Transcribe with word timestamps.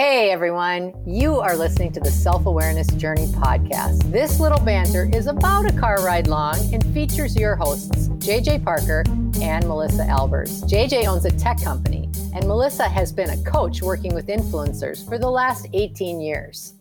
Hey 0.00 0.30
everyone, 0.30 0.94
you 1.06 1.40
are 1.40 1.54
listening 1.54 1.92
to 1.92 2.00
the 2.00 2.10
Self 2.10 2.46
Awareness 2.46 2.86
Journey 2.94 3.26
podcast. 3.26 4.10
This 4.10 4.40
little 4.40 4.58
banter 4.58 5.10
is 5.12 5.26
about 5.26 5.66
a 5.66 5.78
car 5.78 6.02
ride 6.02 6.26
long 6.26 6.56
and 6.72 6.82
features 6.94 7.36
your 7.36 7.54
hosts, 7.54 8.08
JJ 8.08 8.64
Parker 8.64 9.04
and 9.42 9.68
Melissa 9.68 10.04
Albers. 10.04 10.62
JJ 10.62 11.06
owns 11.06 11.26
a 11.26 11.30
tech 11.32 11.62
company, 11.62 12.08
and 12.34 12.48
Melissa 12.48 12.88
has 12.88 13.12
been 13.12 13.28
a 13.28 13.42
coach 13.42 13.82
working 13.82 14.14
with 14.14 14.28
influencers 14.28 15.06
for 15.06 15.18
the 15.18 15.28
last 15.28 15.68
18 15.74 16.18
years. 16.22 16.72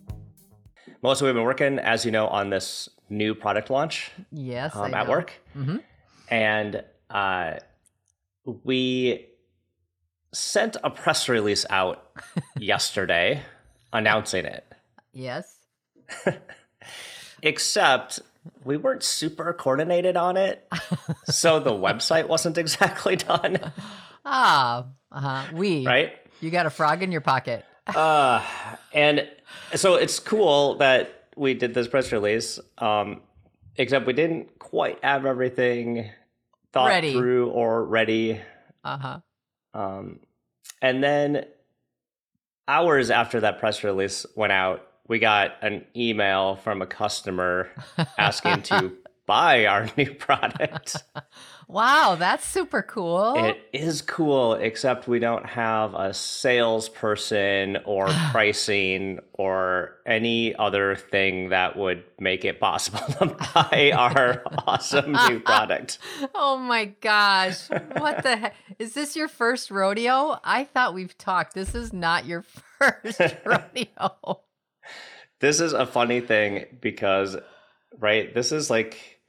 Melissa, 1.02 1.26
we've 1.26 1.34
been 1.34 1.44
working, 1.44 1.78
as 1.78 2.06
you 2.06 2.12
know, 2.12 2.28
on 2.28 2.50
this 2.50 2.88
new 3.10 3.36
product 3.36 3.70
launch. 3.70 4.12
Yes, 4.32 4.74
um, 4.78 4.94
at 4.94 5.10
work, 5.10 5.34
mm-hmm. 5.58 5.80
and 6.30 6.86
uh, 7.10 7.56
we 8.64 9.29
sent 10.32 10.78
a 10.84 10.90
press 10.90 11.30
release 11.30 11.66
out 11.70 12.06
yesterday 12.58 13.42
announcing 13.92 14.46
it. 14.46 14.66
Yes. 15.14 15.58
Except 17.42 18.20
we 18.64 18.78
weren't 18.78 19.04
super 19.04 19.54
coordinated 19.54 20.18
on 20.18 20.38
it. 20.38 20.68
so 21.26 21.60
the 21.60 21.72
website 21.72 22.28
wasn't 22.28 22.58
exactly 22.58 23.16
done. 23.16 23.72
Ah, 24.26 24.86
uh-huh. 25.12 25.46
we. 25.54 25.86
Right? 25.86 26.14
You 26.42 26.52
got 26.52 26.66
a 26.66 26.70
frog 26.70 27.04
in 27.04 27.12
your 27.12 27.22
pocket. 27.22 27.66
uh, 27.88 28.44
and 28.94 29.28
so 29.76 29.96
it's 29.96 30.20
cool 30.20 30.76
that 30.76 31.28
we 31.36 31.54
did 31.54 31.74
this 31.74 31.88
press 31.88 32.12
release. 32.12 32.60
Um, 32.78 33.22
except 33.78 34.06
we 34.06 34.14
didn't 34.14 34.60
quite 34.60 35.04
have 35.04 35.26
everything 35.26 36.12
thought 36.72 36.90
ready. 36.90 37.14
through 37.14 37.50
or 37.50 37.84
ready. 37.84 38.40
Uh 38.84 38.98
huh. 38.98 39.20
Um, 39.74 40.20
and 40.82 41.04
then 41.04 41.46
hours 42.68 43.10
after 43.10 43.40
that 43.42 43.60
press 43.60 43.84
release 43.84 44.26
went 44.36 44.54
out, 44.54 44.86
we 45.08 45.20
got 45.20 45.56
an 45.62 45.86
email 45.96 46.56
from 46.56 46.82
a 46.82 46.86
customer 46.86 47.70
asking 48.18 48.62
to 48.64 48.94
buy 49.26 49.66
our 49.66 49.90
new 49.98 50.14
product. 50.14 50.98
Wow, 51.72 52.16
that's 52.18 52.44
super 52.44 52.82
cool. 52.82 53.36
It 53.36 53.62
is 53.74 54.02
cool, 54.02 54.56
except 54.56 55.08
we 55.08 55.20
don't 55.20 55.46
have 55.46 55.94
a 55.94 56.16
salesperson 56.16 57.78
or 57.86 58.08
pricing 58.32 59.20
or 59.34 59.92
any 60.04 60.56
other 60.56 60.96
thing 60.96 61.50
that 61.50 61.78
would 61.78 62.04
make 62.20 62.44
it 62.44 62.60
possible 62.60 62.98
to 63.20 63.38
buy 63.54 63.92
our 63.96 64.42
awesome 64.66 65.12
new 65.28 65.40
product. 65.40 66.00
Oh 66.34 66.58
my 66.58 66.86
gosh. 66.86 67.70
What 67.70 68.24
the 68.24 68.38
heck? 68.38 68.56
Is 68.80 68.94
this 68.94 69.16
your 69.16 69.28
first 69.28 69.70
rodeo? 69.70 70.40
I 70.44 70.64
thought 70.64 70.94
we've 70.96 71.18
talked. 71.18 71.54
This 71.54 71.76
is 71.76 71.94
not 71.94 72.26
your 72.26 72.42
first 72.80 73.22
rodeo. 73.46 74.42
This 75.40 75.60
is 75.60 75.74
a 75.74 75.86
funny 75.86 76.22
thing 76.22 76.66
because, 76.82 77.38
right, 78.00 78.34
this 78.34 78.52
is 78.52 78.70
like 78.70 79.20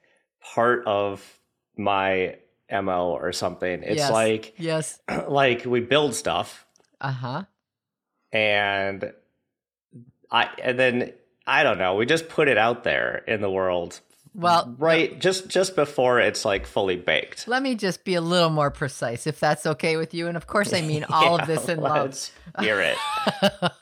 part 0.41 0.87
of 0.87 1.40
my 1.81 2.37
MO 2.71 3.17
or 3.21 3.33
something. 3.33 3.83
It's 3.83 3.97
yes. 3.97 4.11
like 4.11 4.55
yes, 4.59 5.01
like 5.29 5.65
we 5.65 5.81
build 5.81 6.15
stuff. 6.15 6.67
Uh 7.01 7.13
huh. 7.13 7.45
And 8.33 9.13
I 10.31 10.49
and 10.63 10.79
then 10.79 11.13
I 11.47 11.63
don't 11.63 11.79
know. 11.79 11.97
We 11.97 12.07
just 12.07 12.29
put 12.29 12.49
it 12.49 12.59
out 12.59 12.85
there 12.85 13.25
in 13.27 13.41
the 13.41 13.51
world. 13.51 14.01
Well, 14.33 14.77
right, 14.79 15.21
just 15.21 15.49
just 15.49 15.75
before 15.75 16.21
it's 16.21 16.45
like 16.45 16.65
fully 16.65 16.97
baked. 16.97 17.49
Let 17.49 17.63
me 17.65 17.75
just 17.75 18.05
be 18.05 18.15
a 18.15 18.21
little 18.21 18.51
more 18.51 18.71
precise, 18.71 19.27
if 19.27 19.41
that's 19.41 19.67
okay 19.67 19.97
with 19.97 20.15
you. 20.15 20.29
And 20.29 20.37
of 20.37 20.47
course, 20.47 20.73
I 20.73 20.83
mean 20.83 21.05
all 21.11 21.37
yeah, 21.37 21.43
of 21.43 21.47
this 21.49 21.69
in 21.69 21.81
love. 21.81 22.31
Hear 22.61 22.81
it. 22.81 22.97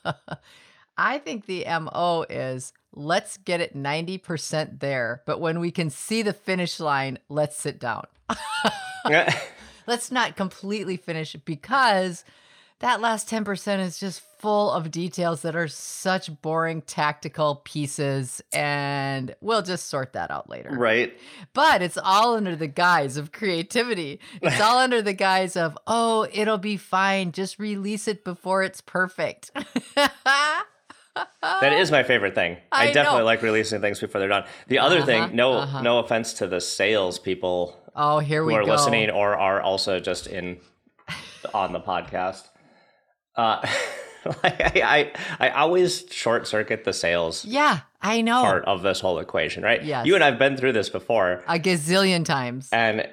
I 0.97 1.19
think 1.19 1.47
the 1.47 1.67
MO 1.67 2.25
is 2.29 2.73
let's 2.93 3.37
get 3.39 3.61
it 3.61 3.77
90% 3.77 4.81
there, 4.81 5.23
but 5.27 5.41
when 5.41 5.61
we 5.61 5.71
can 5.71 5.91
see 5.91 6.23
the 6.23 6.33
finish 6.33 6.81
line, 6.81 7.19
let's 7.29 7.57
sit 7.57 7.79
down. 7.79 8.05
let's 9.87 10.11
not 10.11 10.37
completely 10.37 10.97
finish 10.97 11.35
because 11.45 12.25
that 12.81 13.01
last 13.01 13.29
10% 13.29 13.81
is 13.81 13.99
just 13.99 14.23
full 14.39 14.71
of 14.71 14.91
details 14.91 15.43
that 15.43 15.57
are 15.57 15.67
such 15.67 16.41
boring 16.43 16.81
tactical 16.83 17.57
pieces 17.65 18.41
and 18.53 19.35
we'll 19.41 19.63
just 19.63 19.89
sort 19.89 20.13
that 20.13 20.31
out 20.31 20.49
later. 20.49 20.71
Right. 20.71 21.19
But 21.55 21.83
it's 21.83 21.99
all 21.99 22.37
under 22.37 22.55
the 22.55 22.69
guise 22.69 23.17
of 23.17 23.33
creativity. 23.33 24.21
It's 24.41 24.61
all 24.61 24.79
under 24.79 25.03
the 25.03 25.13
guise 25.13 25.57
of, 25.57 25.77
"Oh, 25.89 26.29
it'll 26.33 26.59
be 26.59 26.77
fine. 26.77 27.33
Just 27.33 27.59
release 27.59 28.07
it 28.07 28.23
before 28.25 28.63
it's 28.63 28.81
perfect." 28.81 29.51
that 31.43 31.73
is 31.73 31.91
my 31.91 32.03
favorite 32.03 32.35
thing. 32.35 32.57
I, 32.73 32.89
I 32.89 32.93
definitely 32.93 33.21
know. 33.21 33.25
like 33.27 33.43
releasing 33.43 33.81
things 33.81 34.01
before 34.01 34.19
they're 34.21 34.29
done. 34.29 34.45
The 34.69 34.79
other 34.79 34.99
uh-huh, 34.99 35.07
thing, 35.07 35.37
no 35.37 35.55
uh-huh. 35.55 35.83
no 35.83 35.99
offense 35.99 36.35
to 36.35 36.47
the 36.47 36.61
sales 36.61 37.19
people 37.19 37.77
Oh, 38.01 38.21
here 38.21 38.45
we 38.45 38.55
who 38.55 38.61
are 38.61 38.65
go. 38.65 38.71
listening 38.71 39.11
or 39.11 39.37
are 39.37 39.61
also 39.61 39.99
just 39.99 40.29
in 40.29 40.59
on 41.53 41.73
the 41.73 41.81
podcast. 41.81 42.49
Uh 43.35 43.61
I, 44.45 45.13
I 45.41 45.49
I 45.49 45.51
always 45.51 46.05
short 46.11 46.47
circuit 46.47 46.85
the 46.85 46.93
sales. 46.93 47.45
Yeah, 47.45 47.81
I 48.01 48.21
know. 48.21 48.43
Part 48.43 48.65
of 48.67 48.83
this 48.83 49.01
whole 49.01 49.19
equation, 49.19 49.63
right? 49.63 49.83
Yes. 49.83 50.07
You 50.07 50.15
and 50.15 50.23
I've 50.23 50.39
been 50.39 50.57
through 50.57 50.73
this 50.73 50.89
before. 50.89 51.43
A 51.49 51.59
gazillion 51.59 52.25
times. 52.25 52.69
And 52.73 53.09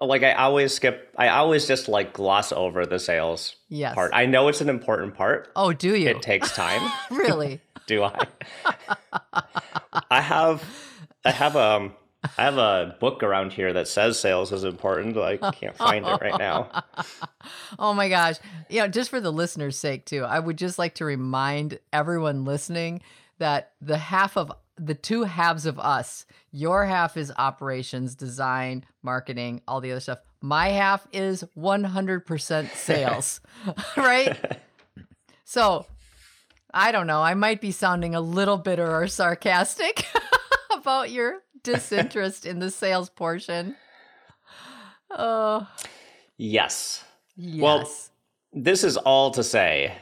like 0.00 0.22
I 0.22 0.32
always 0.32 0.72
skip 0.72 1.12
I 1.16 1.28
always 1.28 1.66
just 1.66 1.88
like 1.88 2.12
gloss 2.12 2.52
over 2.52 2.86
the 2.86 2.98
sales 2.98 3.56
yes. 3.68 3.94
part. 3.94 4.12
I 4.14 4.26
know 4.26 4.48
it's 4.48 4.60
an 4.60 4.68
important 4.68 5.14
part. 5.14 5.50
Oh, 5.54 5.72
do 5.72 5.94
you? 5.94 6.08
It 6.08 6.22
takes 6.22 6.52
time. 6.52 6.90
really? 7.10 7.60
do 7.86 8.04
I? 8.04 8.26
I 10.10 10.20
have 10.20 10.64
I 11.24 11.30
have 11.30 11.56
um 11.56 11.94
I 12.38 12.44
have 12.44 12.58
a 12.58 12.96
book 13.00 13.22
around 13.22 13.52
here 13.52 13.72
that 13.72 13.88
says 13.88 14.18
sales 14.18 14.52
is 14.52 14.64
important. 14.64 15.16
I 15.16 15.36
can't 15.52 15.76
find 15.76 16.06
it 16.06 16.20
right 16.20 16.38
now. 16.38 16.84
oh 17.78 17.94
my 17.94 18.08
gosh. 18.08 18.36
You 18.68 18.80
know, 18.80 18.88
just 18.88 19.10
for 19.10 19.20
the 19.20 19.32
listeners' 19.32 19.78
sake 19.78 20.04
too, 20.04 20.24
I 20.24 20.38
would 20.38 20.58
just 20.58 20.78
like 20.78 20.96
to 20.96 21.04
remind 21.04 21.78
everyone 21.92 22.44
listening 22.44 23.00
that 23.38 23.72
the 23.80 23.96
half 23.96 24.36
of 24.36 24.52
the 24.80 24.94
two 24.94 25.24
halves 25.24 25.66
of 25.66 25.78
us. 25.78 26.24
Your 26.50 26.86
half 26.86 27.16
is 27.16 27.32
operations, 27.36 28.14
design, 28.14 28.84
marketing, 29.02 29.60
all 29.68 29.80
the 29.80 29.92
other 29.92 30.00
stuff. 30.00 30.20
My 30.40 30.68
half 30.68 31.06
is 31.12 31.44
100% 31.56 32.70
sales, 32.74 33.40
right? 33.96 34.58
So 35.44 35.86
I 36.72 36.92
don't 36.92 37.06
know. 37.06 37.22
I 37.22 37.34
might 37.34 37.60
be 37.60 37.72
sounding 37.72 38.14
a 38.14 38.20
little 38.20 38.56
bitter 38.56 38.90
or 38.90 39.06
sarcastic 39.06 40.06
about 40.74 41.10
your 41.10 41.42
disinterest 41.62 42.46
in 42.46 42.58
the 42.58 42.70
sales 42.70 43.10
portion. 43.10 43.76
Oh. 45.10 45.68
Yes. 46.38 47.04
Yes. 47.36 47.60
Well, 47.60 47.90
this 48.52 48.82
is 48.82 48.96
all 48.96 49.32
to 49.32 49.44
say 49.44 49.94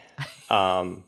um, 0.50 1.04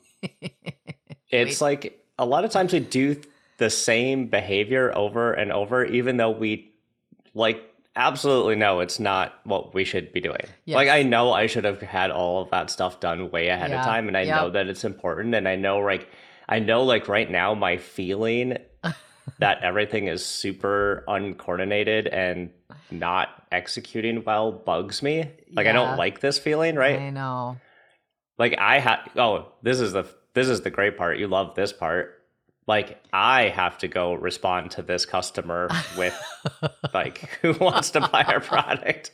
it's 1.31 1.61
Wait. 1.61 1.61
like 1.61 2.05
a 2.19 2.25
lot 2.25 2.45
of 2.45 2.51
times 2.51 2.73
we 2.73 2.81
do 2.81 3.21
the 3.61 3.71
same 3.71 4.27
behavior 4.27 4.91
over 4.97 5.35
and 5.35 5.53
over, 5.53 5.85
even 5.85 6.17
though 6.17 6.31
we 6.31 6.73
like 7.35 7.63
absolutely 7.95 8.57
know 8.57 8.81
it's 8.81 8.99
not 8.99 9.35
what 9.45 9.75
we 9.75 9.85
should 9.85 10.15
be 10.15 10.21
doing. 10.21 10.41
Yes. 10.65 10.77
Like 10.77 10.89
I 10.89 11.03
know 11.03 11.33
I 11.33 11.47
should 11.47 11.65
have 11.65 11.81
had 11.83 12.11
all 12.11 12.43
of 12.43 12.51
that 12.51 12.71
stuff 12.71 13.01
done 13.01 13.31
way 13.31 13.49
ahead 13.49 13.71
yeah. 13.71 13.81
of 13.81 13.85
time, 13.85 14.09
and 14.09 14.17
I 14.17 14.23
yep. 14.23 14.37
know 14.41 14.51
that 14.53 14.67
it's 14.67 14.83
important, 14.83 15.35
and 15.35 15.47
I 15.47 15.57
know 15.57 15.79
like 15.81 16.09
I 16.49 16.59
know 16.59 16.85
like 16.85 17.07
right 17.07 17.31
now 17.31 17.53
my 17.53 17.77
feeling 17.77 18.57
that 19.39 19.63
everything 19.63 20.09
is 20.09 20.25
super 20.25 21.05
uncoordinated 21.07 22.07
and 22.07 22.49
not 22.91 23.29
executing 23.53 24.25
well 24.25 24.53
bugs 24.53 25.03
me. 25.03 25.31
Like 25.53 25.67
yeah. 25.67 25.71
I 25.71 25.73
don't 25.75 25.99
like 25.99 26.21
this 26.21 26.39
feeling, 26.39 26.77
right? 26.77 26.99
I 26.99 27.11
know. 27.11 27.59
Like 28.39 28.57
I 28.59 28.79
had 28.79 29.01
oh, 29.17 29.53
this 29.63 29.81
is 29.81 29.93
the 29.93 30.07
this 30.33 30.49
is 30.49 30.63
the 30.63 30.71
great 30.71 30.97
part. 30.97 31.19
You 31.19 31.29
love 31.29 31.55
this 31.55 31.75
part 31.75 32.20
like 32.71 33.03
I 33.13 33.49
have 33.49 33.79
to 33.79 33.89
go 33.89 34.15
respond 34.15 34.71
to 34.73 34.83
this 34.83 35.05
customer 35.05 35.69
with 35.99 36.17
like 36.95 37.19
who 37.43 37.53
wants 37.55 37.91
to 37.91 38.01
buy 38.01 38.23
our 38.23 38.39
product. 38.41 39.11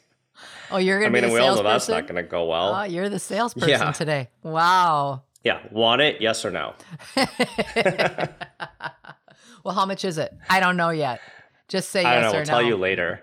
Oh, 0.70 0.76
you're 0.76 1.00
gonna. 1.00 1.16
I 1.16 1.22
mean, 1.22 1.32
we 1.32 1.40
all 1.40 1.56
know 1.56 1.62
that's 1.62 1.88
not 1.88 2.06
gonna 2.06 2.22
go 2.22 2.44
well. 2.44 2.74
Oh, 2.74 2.82
you're 2.82 3.08
the 3.08 3.18
salesperson 3.18 3.70
yeah. 3.70 3.92
today. 3.92 4.28
Wow. 4.42 5.22
Yeah, 5.42 5.60
want 5.70 6.02
it? 6.02 6.20
Yes 6.20 6.44
or 6.44 6.50
no? 6.50 6.74
well, 9.64 9.74
how 9.74 9.86
much 9.86 10.04
is 10.04 10.18
it? 10.18 10.36
I 10.50 10.60
don't 10.60 10.76
know 10.76 10.90
yet. 10.90 11.20
Just 11.68 11.88
say 11.88 12.02
yes 12.02 12.10
I 12.10 12.14
don't 12.14 12.22
know. 12.24 12.28
or 12.32 12.40
I'll 12.40 12.46
no. 12.46 12.52
tell 12.52 12.62
you 12.62 12.76
later. 12.76 13.22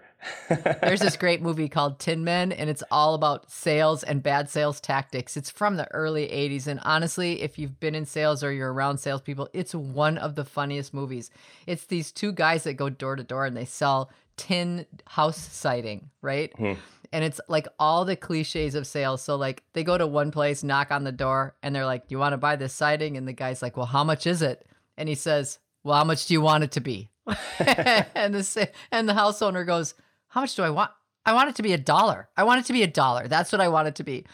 There's 0.81 0.99
this 0.99 1.17
great 1.17 1.41
movie 1.41 1.69
called 1.69 1.99
Tin 1.99 2.23
Men, 2.23 2.51
and 2.51 2.69
it's 2.69 2.83
all 2.91 3.13
about 3.13 3.51
sales 3.51 4.03
and 4.03 4.21
bad 4.23 4.49
sales 4.49 4.79
tactics. 4.79 5.37
It's 5.37 5.49
from 5.49 5.77
the 5.77 5.91
early 5.93 6.27
80s. 6.27 6.67
And 6.67 6.79
honestly, 6.83 7.41
if 7.41 7.57
you've 7.57 7.79
been 7.79 7.95
in 7.95 8.05
sales 8.05 8.43
or 8.43 8.51
you're 8.51 8.73
around 8.73 8.97
salespeople, 8.99 9.49
it's 9.53 9.75
one 9.75 10.17
of 10.17 10.35
the 10.35 10.45
funniest 10.45 10.93
movies. 10.93 11.29
It's 11.67 11.85
these 11.85 12.11
two 12.11 12.31
guys 12.31 12.63
that 12.63 12.73
go 12.73 12.89
door 12.89 13.15
to 13.15 13.23
door 13.23 13.45
and 13.45 13.55
they 13.55 13.65
sell 13.65 14.11
tin 14.37 14.85
house 15.05 15.37
siding, 15.37 16.09
right? 16.21 16.51
Hmm. 16.57 16.73
and 17.11 17.23
it's 17.23 17.39
like 17.47 17.67
all 17.77 18.05
the 18.05 18.15
cliches 18.15 18.73
of 18.75 18.87
sales. 18.87 19.21
So 19.21 19.35
like 19.35 19.63
they 19.73 19.83
go 19.83 19.97
to 19.97 20.07
one 20.07 20.31
place, 20.31 20.63
knock 20.63 20.91
on 20.91 21.03
the 21.03 21.11
door, 21.11 21.55
and 21.61 21.75
they're 21.75 21.85
like, 21.85 22.05
you 22.09 22.17
want 22.17 22.33
to 22.33 22.37
buy 22.37 22.55
this 22.55 22.73
siding?" 22.73 23.17
And 23.17 23.27
the 23.27 23.33
guy's 23.33 23.61
like, 23.61 23.77
"Well, 23.77 23.85
how 23.85 24.03
much 24.03 24.25
is 24.25 24.41
it?" 24.41 24.65
And 24.97 25.07
he 25.07 25.15
says, 25.15 25.59
"Well, 25.83 25.97
how 25.97 26.03
much 26.03 26.25
do 26.25 26.33
you 26.33 26.41
want 26.41 26.63
it 26.63 26.71
to 26.71 26.81
be?" 26.81 27.09
and 27.59 28.33
the 28.33 28.69
and 28.91 29.07
the 29.07 29.13
house 29.13 29.41
owner 29.41 29.63
goes, 29.63 29.93
"How 30.33 30.41
much 30.41 30.55
do 30.55 30.63
I 30.63 30.69
want? 30.69 30.91
I 31.25 31.33
want 31.33 31.49
it 31.49 31.55
to 31.55 31.63
be 31.63 31.73
a 31.73 31.77
dollar. 31.77 32.27
I 32.35 32.43
want 32.43 32.59
it 32.59 32.65
to 32.65 32.73
be 32.73 32.83
a 32.83 32.87
dollar. 32.87 33.27
That's 33.27 33.51
what 33.51 33.61
I 33.61 33.67
want 33.67 33.87
it 33.87 33.95
to 33.95 34.03
be." 34.03 34.25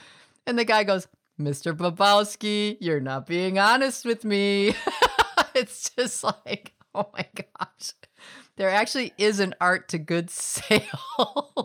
And 0.48 0.58
the 0.58 0.66
guy 0.66 0.84
goes, 0.84 1.08
"Mr. 1.40 1.76
Babowski, 1.76 2.78
you're 2.80 3.00
not 3.00 3.28
being 3.28 3.60
honest 3.60 4.06
with 4.06 4.24
me." 4.24 4.74
it's 5.56 5.90
just 5.92 6.24
like, 6.24 6.74
oh 6.96 7.10
my 7.14 7.26
gosh. 7.36 7.94
There 8.56 8.70
actually 8.70 9.14
is 9.18 9.40
an 9.40 9.56
art 9.62 9.88
to 9.90 9.98
good 9.98 10.30
sales. 10.30 10.84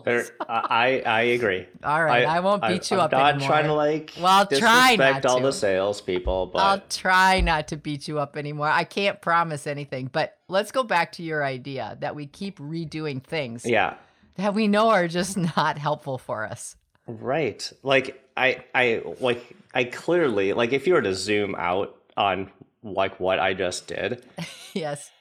There, 0.05 0.25
I 0.47 1.03
I 1.05 1.21
agree. 1.21 1.67
All 1.83 2.01
right, 2.01 2.25
I, 2.25 2.37
I 2.37 2.39
won't 2.39 2.61
beat 2.61 2.89
I, 2.89 2.95
you 2.95 3.01
I'm 3.01 3.05
up 3.05 3.11
not 3.11 3.33
anymore. 3.35 3.49
trying 3.49 3.65
to 3.65 3.73
like 3.73 4.13
well, 4.17 4.27
I'll 4.27 4.47
try 4.47 4.95
not 4.95 4.97
disrespect 4.97 5.25
all 5.25 5.37
to. 5.39 5.43
the 5.43 5.51
salespeople, 5.51 6.45
but 6.47 6.59
I'll 6.59 6.83
try 6.89 7.41
not 7.41 7.67
to 7.69 7.77
beat 7.77 8.07
you 8.07 8.19
up 8.19 8.37
anymore. 8.37 8.69
I 8.69 8.85
can't 8.85 9.21
promise 9.21 9.67
anything, 9.67 10.09
but 10.11 10.37
let's 10.47 10.71
go 10.71 10.83
back 10.83 11.11
to 11.13 11.23
your 11.23 11.43
idea 11.43 11.97
that 11.99 12.15
we 12.15 12.27
keep 12.27 12.59
redoing 12.59 13.21
things 13.21 13.65
yeah, 13.65 13.95
that 14.37 14.53
we 14.53 14.67
know 14.67 14.89
are 14.89 15.07
just 15.07 15.37
not 15.57 15.77
helpful 15.77 16.17
for 16.17 16.45
us. 16.45 16.75
right. 17.07 17.71
Like 17.83 18.21
I 18.37 18.63
I 18.73 19.01
like 19.19 19.55
I 19.73 19.85
clearly 19.85 20.53
like 20.53 20.73
if 20.73 20.87
you 20.87 20.93
were 20.93 21.01
to 21.01 21.13
zoom 21.15 21.55
out 21.55 21.95
on 22.17 22.51
like 22.83 23.19
what 23.19 23.39
I 23.39 23.53
just 23.53 23.87
did, 23.87 24.23
yes. 24.73 25.11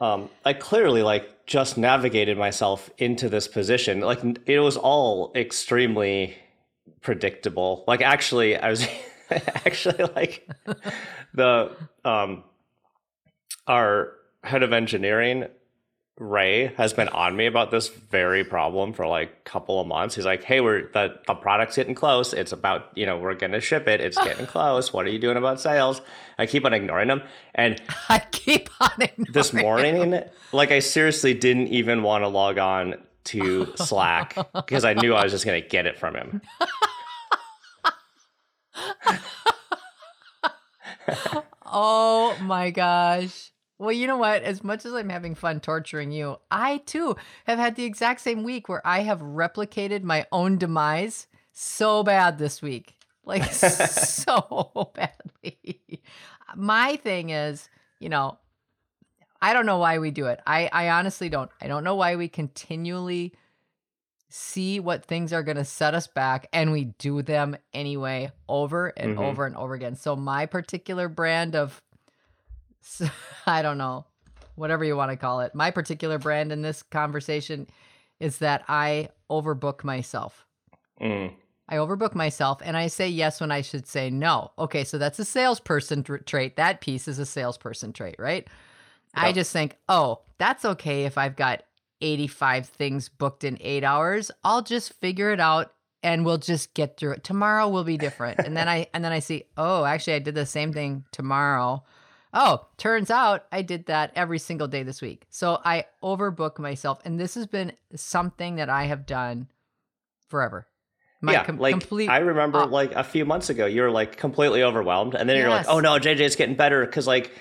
um, 0.00 0.30
I 0.44 0.52
clearly 0.52 1.02
like 1.02 1.46
just 1.46 1.76
navigated 1.78 2.38
myself 2.38 2.90
into 2.98 3.28
this 3.28 3.48
position. 3.48 4.00
Like 4.00 4.20
it 4.46 4.60
was 4.60 4.76
all 4.76 5.32
extremely 5.34 6.36
predictable. 7.00 7.84
Like 7.86 8.02
actually, 8.02 8.56
I 8.56 8.70
was 8.70 8.86
actually 9.30 10.04
like 10.14 10.48
the 11.34 11.74
um 12.04 12.44
our 13.66 14.12
head 14.44 14.62
of 14.62 14.72
engineering 14.72 15.46
Ray 16.18 16.74
has 16.76 16.92
been 16.92 17.08
on 17.08 17.36
me 17.36 17.46
about 17.46 17.70
this 17.70 17.88
very 17.88 18.42
problem 18.42 18.92
for 18.92 19.06
like 19.06 19.30
a 19.30 19.48
couple 19.48 19.80
of 19.80 19.86
months. 19.86 20.16
He's 20.16 20.24
like, 20.24 20.42
"Hey, 20.42 20.60
we're 20.60 20.90
the, 20.92 21.16
the 21.26 21.34
product's 21.34 21.76
getting 21.76 21.94
close. 21.94 22.32
It's 22.32 22.50
about 22.50 22.90
you 22.96 23.06
know 23.06 23.16
we're 23.18 23.34
gonna 23.34 23.60
ship 23.60 23.86
it. 23.86 24.00
It's 24.00 24.18
getting 24.18 24.46
close. 24.54 24.92
What 24.92 25.06
are 25.06 25.10
you 25.10 25.18
doing 25.18 25.36
about 25.36 25.60
sales?" 25.60 26.00
I 26.36 26.46
keep 26.46 26.64
on 26.64 26.74
ignoring 26.74 27.08
him, 27.08 27.22
and 27.54 27.80
I 28.08 28.18
keep 28.32 28.68
on 28.80 28.90
ignoring 29.00 29.32
this 29.32 29.52
morning, 29.52 30.22
like 30.52 30.72
I 30.72 30.80
seriously 30.80 31.34
didn't 31.34 31.68
even 31.68 32.02
want 32.02 32.24
to 32.24 32.28
log 32.28 32.58
on 32.58 32.96
to 33.24 33.72
Slack 33.76 34.36
because 34.52 34.84
I 34.84 34.94
knew 34.94 35.14
I 35.14 35.22
was 35.22 35.32
just 35.32 35.44
gonna 35.44 35.60
get 35.60 35.86
it 35.86 35.98
from 35.98 36.16
him. 36.16 36.42
Oh 41.64 42.36
my 42.42 42.70
gosh. 42.70 43.52
Well, 43.78 43.92
you 43.92 44.06
know 44.08 44.16
what? 44.16 44.42
As 44.42 44.64
much 44.64 44.84
as 44.84 44.92
I'm 44.92 45.08
having 45.08 45.34
fun 45.36 45.60
torturing 45.60 46.10
you, 46.10 46.38
I 46.50 46.78
too 46.78 47.16
have 47.46 47.58
had 47.58 47.76
the 47.76 47.84
exact 47.84 48.20
same 48.20 48.42
week 48.42 48.68
where 48.68 48.84
I 48.86 49.00
have 49.00 49.20
replicated 49.20 50.02
my 50.02 50.26
own 50.32 50.58
demise 50.58 51.28
so 51.52 52.02
bad 52.02 52.38
this 52.38 52.60
week. 52.60 52.96
Like, 53.24 53.44
so 53.52 54.90
badly. 54.94 56.02
My 56.56 56.96
thing 56.96 57.30
is, 57.30 57.68
you 58.00 58.08
know, 58.08 58.38
I 59.40 59.52
don't 59.52 59.66
know 59.66 59.78
why 59.78 59.98
we 59.98 60.10
do 60.10 60.26
it. 60.26 60.40
I, 60.46 60.68
I 60.72 60.88
honestly 60.90 61.28
don't. 61.28 61.50
I 61.60 61.68
don't 61.68 61.84
know 61.84 61.94
why 61.94 62.16
we 62.16 62.28
continually 62.28 63.34
see 64.30 64.80
what 64.80 65.04
things 65.04 65.32
are 65.32 65.42
going 65.42 65.56
to 65.56 65.64
set 65.64 65.94
us 65.94 66.06
back 66.06 66.48
and 66.52 66.70
we 66.72 66.84
do 66.98 67.22
them 67.22 67.56
anyway 67.72 68.30
over 68.48 68.88
and 68.88 69.16
Mhm. 69.16 69.22
over 69.22 69.46
and 69.46 69.56
over 69.56 69.74
again. 69.74 69.94
So 69.94 70.16
my 70.16 70.44
particular 70.46 71.08
brand 71.08 71.54
of 71.54 71.80
I 73.46 73.62
don't 73.62 73.78
know, 73.78 74.04
whatever 74.54 74.84
you 74.84 74.96
want 74.96 75.10
to 75.10 75.16
call 75.16 75.40
it. 75.40 75.54
My 75.54 75.70
particular 75.70 76.18
brand 76.18 76.52
in 76.52 76.62
this 76.62 76.82
conversation 76.82 77.66
is 78.20 78.38
that 78.38 78.64
I 78.68 79.10
overbook 79.30 79.84
myself. 79.84 80.46
Mm. 81.00 81.32
I 81.68 81.76
overbook 81.76 82.14
myself 82.14 82.60
and 82.64 82.76
I 82.76 82.86
say 82.86 83.08
yes 83.08 83.40
when 83.40 83.52
I 83.52 83.60
should 83.60 83.86
say 83.86 84.10
no. 84.10 84.52
Okay, 84.58 84.84
so 84.84 84.96
that's 84.98 85.18
a 85.18 85.24
salesperson 85.24 86.02
tr- 86.02 86.16
trait. 86.16 86.56
That 86.56 86.80
piece 86.80 87.06
is 87.08 87.18
a 87.18 87.26
salesperson 87.26 87.92
trait, 87.92 88.16
right? 88.18 88.48
I 89.14 89.32
just 89.32 89.52
think, 89.52 89.76
oh, 89.88 90.20
that's 90.38 90.64
okay 90.64 91.04
if 91.04 91.18
I've 91.18 91.34
got 91.36 91.64
85 92.00 92.68
things 92.68 93.08
booked 93.08 93.44
in 93.44 93.58
eight 93.60 93.84
hours. 93.84 94.30
I'll 94.44 94.62
just 94.62 94.92
figure 94.94 95.32
it 95.32 95.40
out 95.40 95.72
and 96.02 96.24
we'll 96.24 96.38
just 96.38 96.74
get 96.74 96.96
through 96.96 97.12
it. 97.12 97.24
Tomorrow 97.24 97.68
will 97.68 97.84
be 97.84 97.96
different. 97.96 98.38
and 98.38 98.56
then 98.56 98.68
I 98.68 98.86
and 98.94 99.04
then 99.04 99.12
I 99.12 99.18
see, 99.18 99.44
oh, 99.56 99.84
actually 99.84 100.14
I 100.14 100.18
did 100.20 100.34
the 100.34 100.46
same 100.46 100.72
thing 100.72 101.04
tomorrow. 101.12 101.82
Oh, 102.34 102.66
turns 102.76 103.10
out 103.10 103.46
I 103.50 103.62
did 103.62 103.86
that 103.86 104.12
every 104.14 104.38
single 104.38 104.68
day 104.68 104.82
this 104.82 105.00
week. 105.00 105.26
So 105.30 105.60
I 105.64 105.86
overbook 106.02 106.58
myself. 106.58 107.00
And 107.04 107.18
this 107.18 107.34
has 107.34 107.46
been 107.46 107.72
something 107.94 108.56
that 108.56 108.68
I 108.68 108.84
have 108.84 109.06
done 109.06 109.48
forever. 110.28 110.66
My 111.20 111.32
yeah, 111.32 111.44
com- 111.44 111.58
like 111.58 111.72
complete 111.72 112.08
I 112.08 112.18
remember, 112.18 112.58
op- 112.58 112.70
like 112.70 112.92
a 112.92 113.02
few 113.02 113.24
months 113.24 113.50
ago, 113.50 113.66
you 113.66 113.82
were 113.82 113.90
like 113.90 114.16
completely 114.16 114.62
overwhelmed, 114.62 115.14
and 115.16 115.28
then 115.28 115.36
you're 115.36 115.48
like, 115.48 115.66
"Oh 115.68 115.80
no, 115.80 115.98
JJ, 115.98 116.20
it's 116.20 116.36
getting 116.36 116.54
better," 116.54 116.86
because 116.86 117.08
like, 117.08 117.36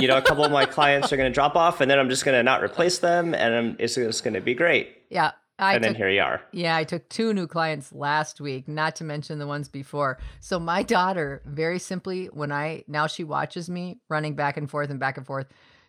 you 0.00 0.06
know, 0.06 0.16
a 0.16 0.22
couple 0.22 0.44
of 0.44 0.52
my 0.52 0.66
clients 0.66 1.12
are 1.12 1.16
going 1.16 1.28
to 1.28 1.34
drop 1.34 1.56
off, 1.56 1.80
and 1.80 1.90
then 1.90 1.98
I'm 1.98 2.08
just 2.08 2.24
going 2.24 2.38
to 2.38 2.44
not 2.44 2.62
replace 2.62 3.00
them, 3.00 3.34
and 3.34 3.54
I'm, 3.54 3.76
it's 3.80 3.96
just 3.96 4.22
going 4.22 4.34
to 4.34 4.40
be 4.40 4.54
great. 4.54 4.94
Yeah. 5.10 5.32
I 5.58 5.74
and 5.74 5.82
then 5.84 5.94
here 5.94 6.08
you 6.08 6.20
are. 6.20 6.40
yeah, 6.52 6.76
I 6.76 6.84
took 6.84 7.08
two 7.08 7.32
new 7.34 7.46
clients 7.46 7.92
last 7.92 8.40
week, 8.40 8.68
not 8.68 8.94
to 8.96 9.04
mention 9.04 9.38
the 9.38 9.46
ones 9.46 9.68
before. 9.68 10.18
So 10.40 10.58
my 10.60 10.82
daughter, 10.82 11.42
very 11.46 11.78
simply, 11.78 12.26
when 12.26 12.52
I 12.52 12.84
now 12.86 13.06
she 13.08 13.24
watches 13.24 13.68
me 13.68 13.98
running 14.08 14.34
back 14.34 14.56
and 14.56 14.70
forth 14.70 14.90
and 14.90 15.00
back 15.00 15.16
and 15.16 15.26
forth, 15.26 15.46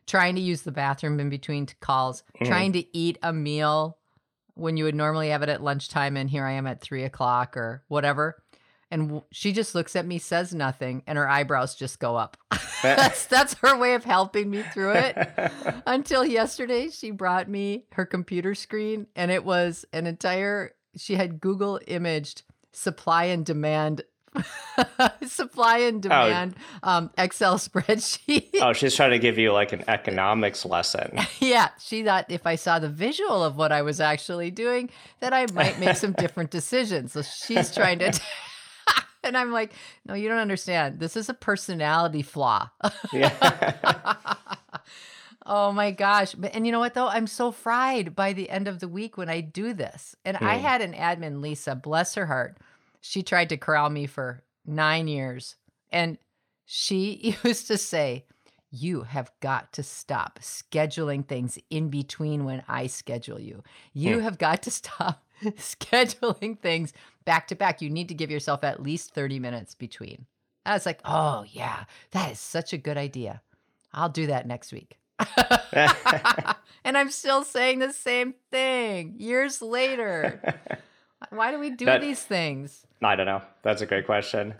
trying 0.07 0.35
to 0.35 0.41
use 0.41 0.63
the 0.63 0.71
bathroom 0.71 1.19
in 1.19 1.29
between 1.29 1.67
calls, 1.81 2.23
Mhm. 2.41 2.47
trying 2.47 2.73
to 2.73 2.97
eat 2.97 3.17
a 3.21 3.31
meal 3.31 3.97
when 4.55 4.75
you 4.75 4.83
would 4.85 4.95
normally 4.95 5.29
have 5.29 5.43
it 5.43 5.49
at 5.49 5.61
lunchtime, 5.61 6.17
and 6.17 6.29
here 6.29 6.45
I 6.45 6.53
am 6.53 6.65
at 6.67 6.81
three 6.81 7.03
o'clock 7.03 7.55
or 7.55 7.83
whatever. 7.87 8.41
And 8.91 9.03
w- 9.03 9.23
she 9.31 9.51
just 9.51 9.75
looks 9.75 9.95
at 9.95 10.05
me, 10.07 10.17
says 10.17 10.53
nothing, 10.53 11.03
and 11.05 11.17
her 11.17 11.29
eyebrows 11.29 11.75
just 11.75 11.99
go 11.99 12.15
up. 12.15 12.37
that's 12.81 13.25
that's 13.27 13.53
her 13.55 13.77
way 13.77 13.93
of 13.93 14.03
helping 14.03 14.49
me 14.49 14.63
through 14.73 14.93
it. 14.93 15.15
Until 15.85 16.25
yesterday, 16.25 16.89
she 16.89 17.11
brought 17.11 17.47
me 17.47 17.85
her 17.93 18.05
computer 18.05 18.55
screen, 18.55 19.07
and 19.15 19.29
it 19.31 19.45
was 19.45 19.85
an 19.93 20.07
entire. 20.07 20.73
She 20.97 21.15
had 21.15 21.39
Google 21.39 21.79
imaged 21.87 22.41
supply 22.71 23.25
and 23.25 23.45
demand, 23.45 24.01
supply 25.27 25.79
and 25.79 26.01
demand 26.01 26.55
um, 26.81 27.11
Excel 27.17 27.57
spreadsheet. 27.57 28.49
oh, 28.61 28.73
she's 28.73 28.95
trying 28.95 29.11
to 29.11 29.19
give 29.19 29.37
you 29.37 29.51
like 29.51 29.71
an 29.71 29.83
economics 29.87 30.65
lesson. 30.65 31.19
yeah, 31.39 31.69
she 31.79 32.03
thought 32.03 32.25
if 32.29 32.47
I 32.47 32.55
saw 32.55 32.79
the 32.79 32.89
visual 32.89 33.43
of 33.43 33.55
what 33.55 33.71
I 33.71 33.81
was 33.83 33.99
actually 34.01 34.49
doing, 34.51 34.89
that 35.19 35.33
I 35.33 35.45
might 35.53 35.79
make 35.79 35.95
some 35.95 36.13
different 36.13 36.49
decisions. 36.49 37.13
So 37.13 37.21
she's 37.21 37.73
trying 37.73 37.99
to. 37.99 38.19
And 39.29 39.37
I'm 39.37 39.51
like, 39.53 39.71
no, 40.05 40.13
you 40.13 40.27
don't 40.27 40.39
understand. 40.39 40.99
This 40.99 41.15
is 41.15 41.29
a 41.29 41.33
personality 41.33 42.21
flaw. 42.21 42.69
Yeah. 43.13 43.31
Oh 45.45 45.71
my 45.71 45.89
gosh. 45.91 46.35
But 46.35 46.53
and 46.53 46.65
you 46.65 46.71
know 46.71 46.79
what 46.79 46.93
though? 46.93 47.07
I'm 47.07 47.25
so 47.25 47.51
fried 47.51 48.15
by 48.15 48.33
the 48.33 48.49
end 48.49 48.67
of 48.67 48.79
the 48.79 48.87
week 48.87 49.17
when 49.17 49.29
I 49.29 49.41
do 49.41 49.73
this. 49.73 50.15
And 50.23 50.37
I 50.37 50.57
Hmm. 50.57 50.63
had 50.63 50.81
an 50.81 50.93
admin, 50.93 51.41
Lisa, 51.41 51.75
bless 51.75 52.13
her 52.15 52.27
heart. 52.27 52.57
She 53.01 53.23
tried 53.23 53.49
to 53.49 53.57
corral 53.57 53.89
me 53.89 54.05
for 54.05 54.43
9 54.65 55.07
years. 55.07 55.55
And 55.91 56.17
she 56.65 57.35
used 57.43 57.67
to 57.67 57.77
say, 57.79 58.25
"You 58.69 59.03
have 59.03 59.31
got 59.39 59.73
to 59.73 59.81
stop 59.81 60.39
scheduling 60.41 61.25
things 61.27 61.57
in 61.71 61.89
between 61.89 62.43
when 62.43 62.61
I 62.67 62.85
schedule 62.87 63.39
you. 63.39 63.63
You 63.93 64.17
Hmm. 64.17 64.23
have 64.25 64.37
got 64.37 64.61
to 64.63 64.71
stop 64.71 65.25
scheduling 65.57 66.59
things 66.59 66.93
back 67.25 67.47
to 67.47 67.55
back. 67.55 67.81
You 67.81 67.89
need 67.89 68.09
to 68.09 68.13
give 68.15 68.31
yourself 68.31 68.63
at 68.63 68.81
least 68.81 69.13
30 69.13 69.39
minutes 69.39 69.75
between." 69.75 70.25
I 70.65 70.73
was 70.73 70.85
like, 70.85 71.01
"Oh, 71.05 71.45
yeah. 71.49 71.85
That 72.11 72.31
is 72.31 72.39
such 72.39 72.73
a 72.73 72.77
good 72.77 72.97
idea. 72.97 73.41
I'll 73.93 74.09
do 74.09 74.27
that 74.27 74.47
next 74.47 74.71
week." 74.71 74.97
and 75.73 76.97
I'm 76.97 77.11
still 77.11 77.43
saying 77.43 77.79
the 77.79 77.91
same 77.93 78.35
thing 78.51 79.15
years 79.17 79.61
later. 79.61 80.41
Why 81.29 81.51
do 81.51 81.59
we 81.59 81.71
do 81.71 81.85
That- 81.85 82.01
these 82.01 82.21
things? 82.21 82.85
I 83.03 83.15
don't 83.15 83.25
know. 83.25 83.41
That's 83.63 83.81
a 83.81 83.85
great 83.85 84.05
question. 84.05 84.53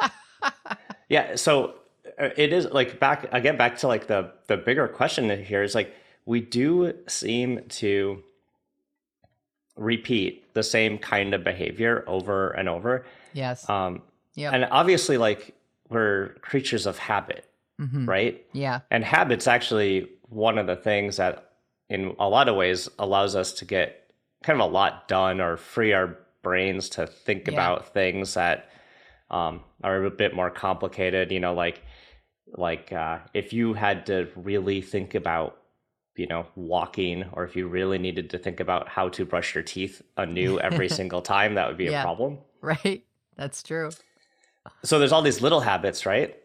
yeah. 1.08 1.36
So 1.36 1.74
uh, 2.18 2.30
it 2.36 2.52
is 2.52 2.66
like 2.66 3.00
back 3.00 3.28
again 3.32 3.56
back 3.56 3.78
to 3.78 3.88
like 3.88 4.06
the 4.06 4.32
the 4.46 4.56
bigger 4.56 4.86
question 4.88 5.28
here 5.42 5.62
is 5.62 5.74
like 5.74 5.94
we 6.26 6.40
do 6.40 6.94
seem 7.08 7.60
to 7.68 8.22
repeat 9.80 10.52
the 10.54 10.62
same 10.62 10.98
kind 10.98 11.34
of 11.34 11.42
behavior 11.42 12.04
over 12.06 12.50
and 12.50 12.68
over. 12.68 13.04
yes. 13.32 13.68
Um, 13.68 14.02
Yep. 14.36 14.52
and 14.54 14.68
obviously, 14.70 15.18
like 15.18 15.54
we're 15.88 16.34
creatures 16.40 16.86
of 16.86 16.98
habit, 16.98 17.44
Mhm. 17.80 18.06
right? 18.06 18.44
Yeah. 18.52 18.80
And 18.90 19.04
habits 19.04 19.48
actually 19.48 20.08
one 20.28 20.56
of 20.58 20.66
the 20.68 20.76
things 20.76 21.16
that, 21.16 21.50
in 21.88 22.14
a 22.20 22.28
lot 22.28 22.48
of 22.48 22.54
ways, 22.54 22.88
allows 22.98 23.34
us 23.34 23.52
to 23.54 23.64
get 23.64 24.12
kind 24.44 24.60
of 24.60 24.68
a 24.68 24.72
lot 24.72 25.08
done 25.08 25.40
or 25.40 25.56
free 25.56 25.92
our 25.92 26.16
brains 26.42 26.88
to 26.90 27.06
think 27.06 27.46
Yeah. 27.48 27.54
about 27.54 27.92
things 27.92 28.34
that 28.34 28.66
um, 29.30 29.62
are 29.84 30.04
a 30.04 30.10
bit 30.10 30.34
more 30.34 30.50
complicated. 30.50 31.30
You 31.32 31.40
know, 31.40 31.54
like 31.54 31.82
like 32.54 32.92
uh, 32.92 33.18
if 33.34 33.52
you 33.52 33.74
had 33.74 34.06
to 34.06 34.28
really 34.36 34.80
think 34.80 35.14
about 35.14 35.56
you 36.16 36.26
know 36.26 36.46
walking 36.56 37.24
or 37.32 37.44
if 37.44 37.54
you 37.56 37.66
really 37.68 37.98
needed 37.98 38.30
to 38.30 38.38
think 38.38 38.60
about 38.60 38.88
how 38.88 39.08
to 39.08 39.24
brush 39.24 39.54
your 39.54 39.62
teeth 39.64 40.02
anew 40.16 40.58
every 40.60 40.88
single 41.00 41.22
time 41.22 41.54
that 41.54 41.68
would 41.68 41.76
be 41.78 41.84
Yeah. 41.84 42.00
a 42.00 42.04
problem 42.04 42.38
Right? 42.60 43.04
That's 43.36 43.62
true. 43.62 43.90
so 44.84 44.98
there's 44.98 45.12
all 45.12 45.22
these 45.22 45.40
little 45.40 45.60
habits 45.60 46.04
right 46.06 46.36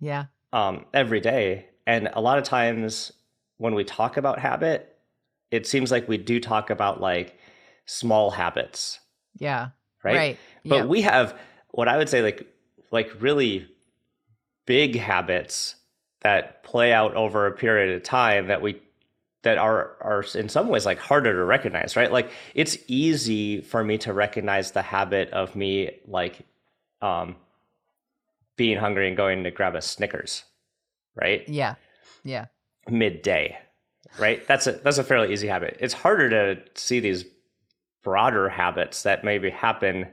Yeah. 0.00 0.26
um, 0.52 0.84
every 0.94 1.20
day 1.20 1.66
and 1.86 2.08
a 2.12 2.20
lot 2.20 2.38
of 2.38 2.44
times 2.44 3.12
when 3.58 3.74
we 3.74 3.84
talk 3.84 4.16
about 4.16 4.38
habit 4.38 4.96
it 5.50 5.66
seems 5.66 5.90
like 5.90 6.08
we 6.08 6.16
do 6.18 6.40
talk 6.40 6.70
about 6.70 7.00
like 7.00 7.38
small 7.86 8.30
habits 8.30 9.00
Yeah. 9.38 9.68
right, 10.02 10.16
Right. 10.16 10.38
but 10.64 10.76
yeah. 10.76 10.84
we 10.86 11.02
have 11.02 11.38
what 11.70 11.86
i 11.88 11.96
would 11.96 12.08
say 12.08 12.22
like 12.22 12.46
like 12.90 13.10
really 13.20 13.68
big 14.66 14.96
habits 14.96 15.76
that 16.22 16.62
play 16.64 16.92
out 16.92 17.14
over 17.14 17.46
a 17.46 17.52
period 17.52 17.94
of 17.96 18.02
time 18.02 18.48
that 18.48 18.60
we 18.62 18.80
that 19.42 19.58
are 19.58 19.96
are 20.00 20.24
in 20.34 20.48
some 20.48 20.68
ways 20.68 20.84
like 20.86 20.98
harder 20.98 21.32
to 21.32 21.44
recognize 21.44 21.96
right 21.96 22.12
like 22.12 22.30
it's 22.54 22.76
easy 22.88 23.60
for 23.62 23.82
me 23.82 23.96
to 23.98 24.12
recognize 24.12 24.72
the 24.72 24.82
habit 24.82 25.30
of 25.30 25.56
me 25.56 25.90
like 26.06 26.40
um 27.00 27.36
being 28.56 28.76
hungry 28.78 29.08
and 29.08 29.16
going 29.16 29.44
to 29.44 29.50
grab 29.50 29.74
a 29.74 29.80
snickers 29.80 30.44
right 31.14 31.48
yeah. 31.48 31.76
Yeah. 32.24 32.46
midday 32.88 33.56
right 34.18 34.46
that's 34.46 34.66
a 34.66 34.72
that's 34.72 34.98
a 34.98 35.04
fairly 35.04 35.32
easy 35.32 35.48
habit 35.48 35.76
it's 35.80 35.94
harder 35.94 36.28
to 36.30 36.62
see 36.74 37.00
these 37.00 37.24
broader 38.02 38.48
habits 38.48 39.02
that 39.04 39.24
maybe 39.24 39.48
happen 39.50 40.06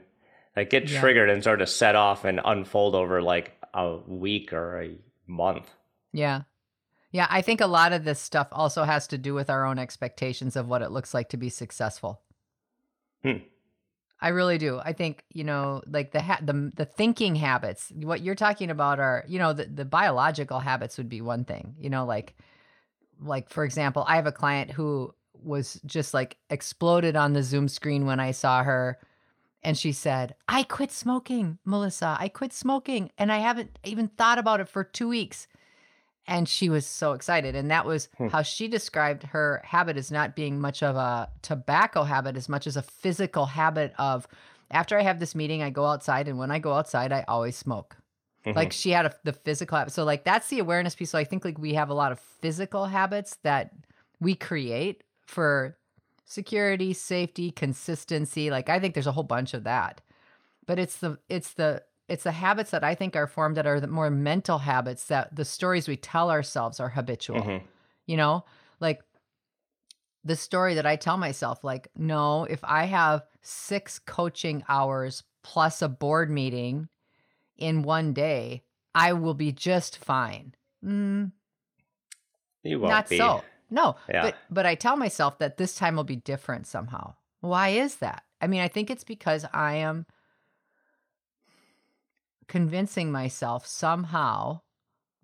that 0.54 0.70
get 0.70 0.88
Yeah. 0.88 1.00
triggered 1.00 1.28
and 1.30 1.44
sort 1.44 1.60
of 1.60 1.68
set 1.68 1.94
off 1.96 2.24
and 2.24 2.40
unfold 2.44 2.94
over 2.94 3.20
like 3.20 3.52
a 3.74 3.96
week 4.06 4.52
or 4.54 4.80
a 4.82 4.96
month 5.26 5.70
Yeah. 6.12 6.42
Yeah. 7.10 7.26
I 7.30 7.42
think 7.42 7.60
a 7.60 7.66
lot 7.66 7.92
of 7.92 8.04
this 8.04 8.20
stuff 8.20 8.48
also 8.52 8.84
has 8.84 9.06
to 9.08 9.18
do 9.18 9.34
with 9.34 9.48
our 9.50 9.64
own 9.64 9.78
expectations 9.78 10.56
of 10.56 10.68
what 10.68 10.82
it 10.82 10.90
looks 10.90 11.14
like 11.14 11.30
to 11.30 11.36
be 11.36 11.48
successful. 11.48 12.20
Hmm. 13.22 13.38
I 14.20 14.28
really 14.28 14.58
do. 14.58 14.80
I 14.84 14.92
think, 14.92 15.24
you 15.32 15.44
know, 15.44 15.82
like 15.86 16.10
the 16.10 16.20
ha- 16.20 16.40
the 16.42 16.72
the 16.74 16.84
thinking 16.84 17.36
habits, 17.36 17.92
what 17.94 18.20
you're 18.20 18.34
talking 18.34 18.70
about 18.70 18.98
are, 18.98 19.24
you 19.28 19.38
know, 19.38 19.52
the, 19.52 19.66
the 19.66 19.84
biological 19.84 20.58
habits 20.58 20.98
would 20.98 21.08
be 21.08 21.20
one 21.20 21.44
thing. 21.44 21.76
You 21.78 21.88
know, 21.90 22.04
like 22.04 22.34
like 23.20 23.48
for 23.48 23.64
example, 23.64 24.04
I 24.08 24.16
have 24.16 24.26
a 24.26 24.32
client 24.32 24.72
who 24.72 25.14
was 25.34 25.80
just 25.86 26.14
like 26.14 26.36
exploded 26.50 27.14
on 27.14 27.32
the 27.32 27.44
Zoom 27.44 27.68
screen 27.68 28.06
when 28.06 28.18
I 28.18 28.32
saw 28.32 28.64
her 28.64 28.98
and 29.62 29.78
she 29.78 29.92
said, 29.92 30.34
"I 30.48 30.64
quit 30.64 30.90
smoking, 30.90 31.58
Melissa. 31.64 32.16
I 32.18 32.28
quit 32.28 32.52
smoking 32.52 33.12
and 33.18 33.30
I 33.30 33.38
haven't 33.38 33.78
even 33.84 34.08
thought 34.08 34.38
about 34.38 34.60
it 34.60 34.68
for 34.68 34.82
2 34.82 35.08
weeks." 35.08 35.46
And 36.28 36.48
she 36.48 36.68
was 36.68 36.86
so 36.86 37.14
excited 37.14 37.56
and 37.56 37.70
that 37.70 37.86
was 37.86 38.08
Hmm. 38.18 38.28
how 38.28 38.42
she 38.42 38.68
described 38.68 39.22
her 39.24 39.62
habit 39.64 39.96
as 39.96 40.10
not 40.12 40.36
being 40.36 40.60
much 40.60 40.82
of 40.82 40.94
a 40.94 41.30
tobacco 41.42 42.04
habit 42.04 42.36
as 42.36 42.48
much 42.48 42.66
as 42.66 42.76
a 42.76 42.82
physical 42.82 43.46
habit 43.46 43.92
of 43.98 44.28
after 44.70 44.98
I 44.98 45.02
have 45.02 45.18
this 45.18 45.34
meeting, 45.34 45.62
I 45.62 45.70
go 45.70 45.86
outside 45.86 46.28
and 46.28 46.38
when 46.38 46.50
I 46.50 46.58
go 46.58 46.74
outside, 46.74 47.10
I 47.10 47.24
always 47.26 47.56
smoke 47.56 47.96
like 48.54 48.72
she 48.72 48.90
had 48.90 49.06
a, 49.06 49.14
the 49.24 49.32
physical 49.32 49.76
habit. 49.78 49.92
So 49.92 50.04
like 50.04 50.24
that's 50.24 50.48
the 50.48 50.58
awareness 50.58 50.94
piece. 50.94 51.10
So 51.10 51.18
I 51.18 51.24
think 51.24 51.44
like 51.44 51.58
we 51.58 51.74
have 51.74 51.90
a 51.90 51.94
lot 51.94 52.12
of 52.12 52.20
physical 52.20 52.86
habits 52.86 53.36
that 53.42 53.72
we 54.20 54.34
create 54.34 55.04
for 55.26 55.76
security, 56.24 56.92
safety, 56.92 57.50
consistency. 57.50 58.50
Like 58.50 58.68
I 58.68 58.78
think 58.78 58.94
there's 58.94 59.06
a 59.06 59.12
whole 59.12 59.24
bunch 59.24 59.54
of 59.54 59.64
that. 59.64 60.00
But 60.66 60.78
it's 60.78 60.98
the 60.98 61.18
it's 61.28 61.54
the 61.54 61.82
it's 62.08 62.24
the 62.24 62.32
habits 62.32 62.70
that 62.70 62.82
I 62.82 62.94
think 62.94 63.14
are 63.16 63.26
formed 63.26 63.56
that 63.56 63.66
are 63.66 63.80
the 63.80 63.86
more 63.86 64.10
mental 64.10 64.58
habits 64.58 65.04
that 65.06 65.34
the 65.34 65.44
stories 65.44 65.86
we 65.86 65.96
tell 65.96 66.30
ourselves 66.30 66.80
are 66.80 66.88
habitual. 66.88 67.42
Mhm. 67.42 67.62
You 68.06 68.16
know, 68.16 68.44
like 68.80 69.02
the 70.24 70.36
story 70.36 70.74
that 70.74 70.86
I 70.86 70.96
tell 70.96 71.16
myself, 71.16 71.62
like, 71.62 71.88
no, 71.96 72.44
if 72.44 72.60
I 72.64 72.84
have 72.86 73.24
six 73.42 73.98
coaching 73.98 74.64
hours 74.68 75.22
plus 75.42 75.82
a 75.82 75.88
board 75.88 76.30
meeting 76.30 76.88
in 77.56 77.82
one 77.82 78.12
day, 78.12 78.64
I 78.94 79.12
will 79.12 79.34
be 79.34 79.52
just 79.52 79.98
fine. 79.98 80.54
Mm, 80.84 81.32
you 82.62 82.80
won't 82.80 82.90
not 82.90 83.08
be 83.08 83.18
so. 83.18 83.44
No, 83.70 83.96
Yeah. 84.08 84.22
but 84.22 84.36
but 84.50 84.66
I 84.66 84.74
tell 84.74 84.96
myself 84.96 85.38
that 85.38 85.58
this 85.58 85.74
time 85.74 85.96
will 85.96 86.04
be 86.04 86.16
different 86.16 86.66
somehow. 86.66 87.14
Why 87.40 87.68
is 87.68 87.96
that? 87.96 88.24
I 88.40 88.46
mean, 88.46 88.60
I 88.60 88.68
think 88.68 88.90
it's 88.90 89.04
because 89.04 89.44
I 89.52 89.74
am 89.74 90.06
convincing 92.48 93.12
myself 93.12 93.66
somehow 93.66 94.60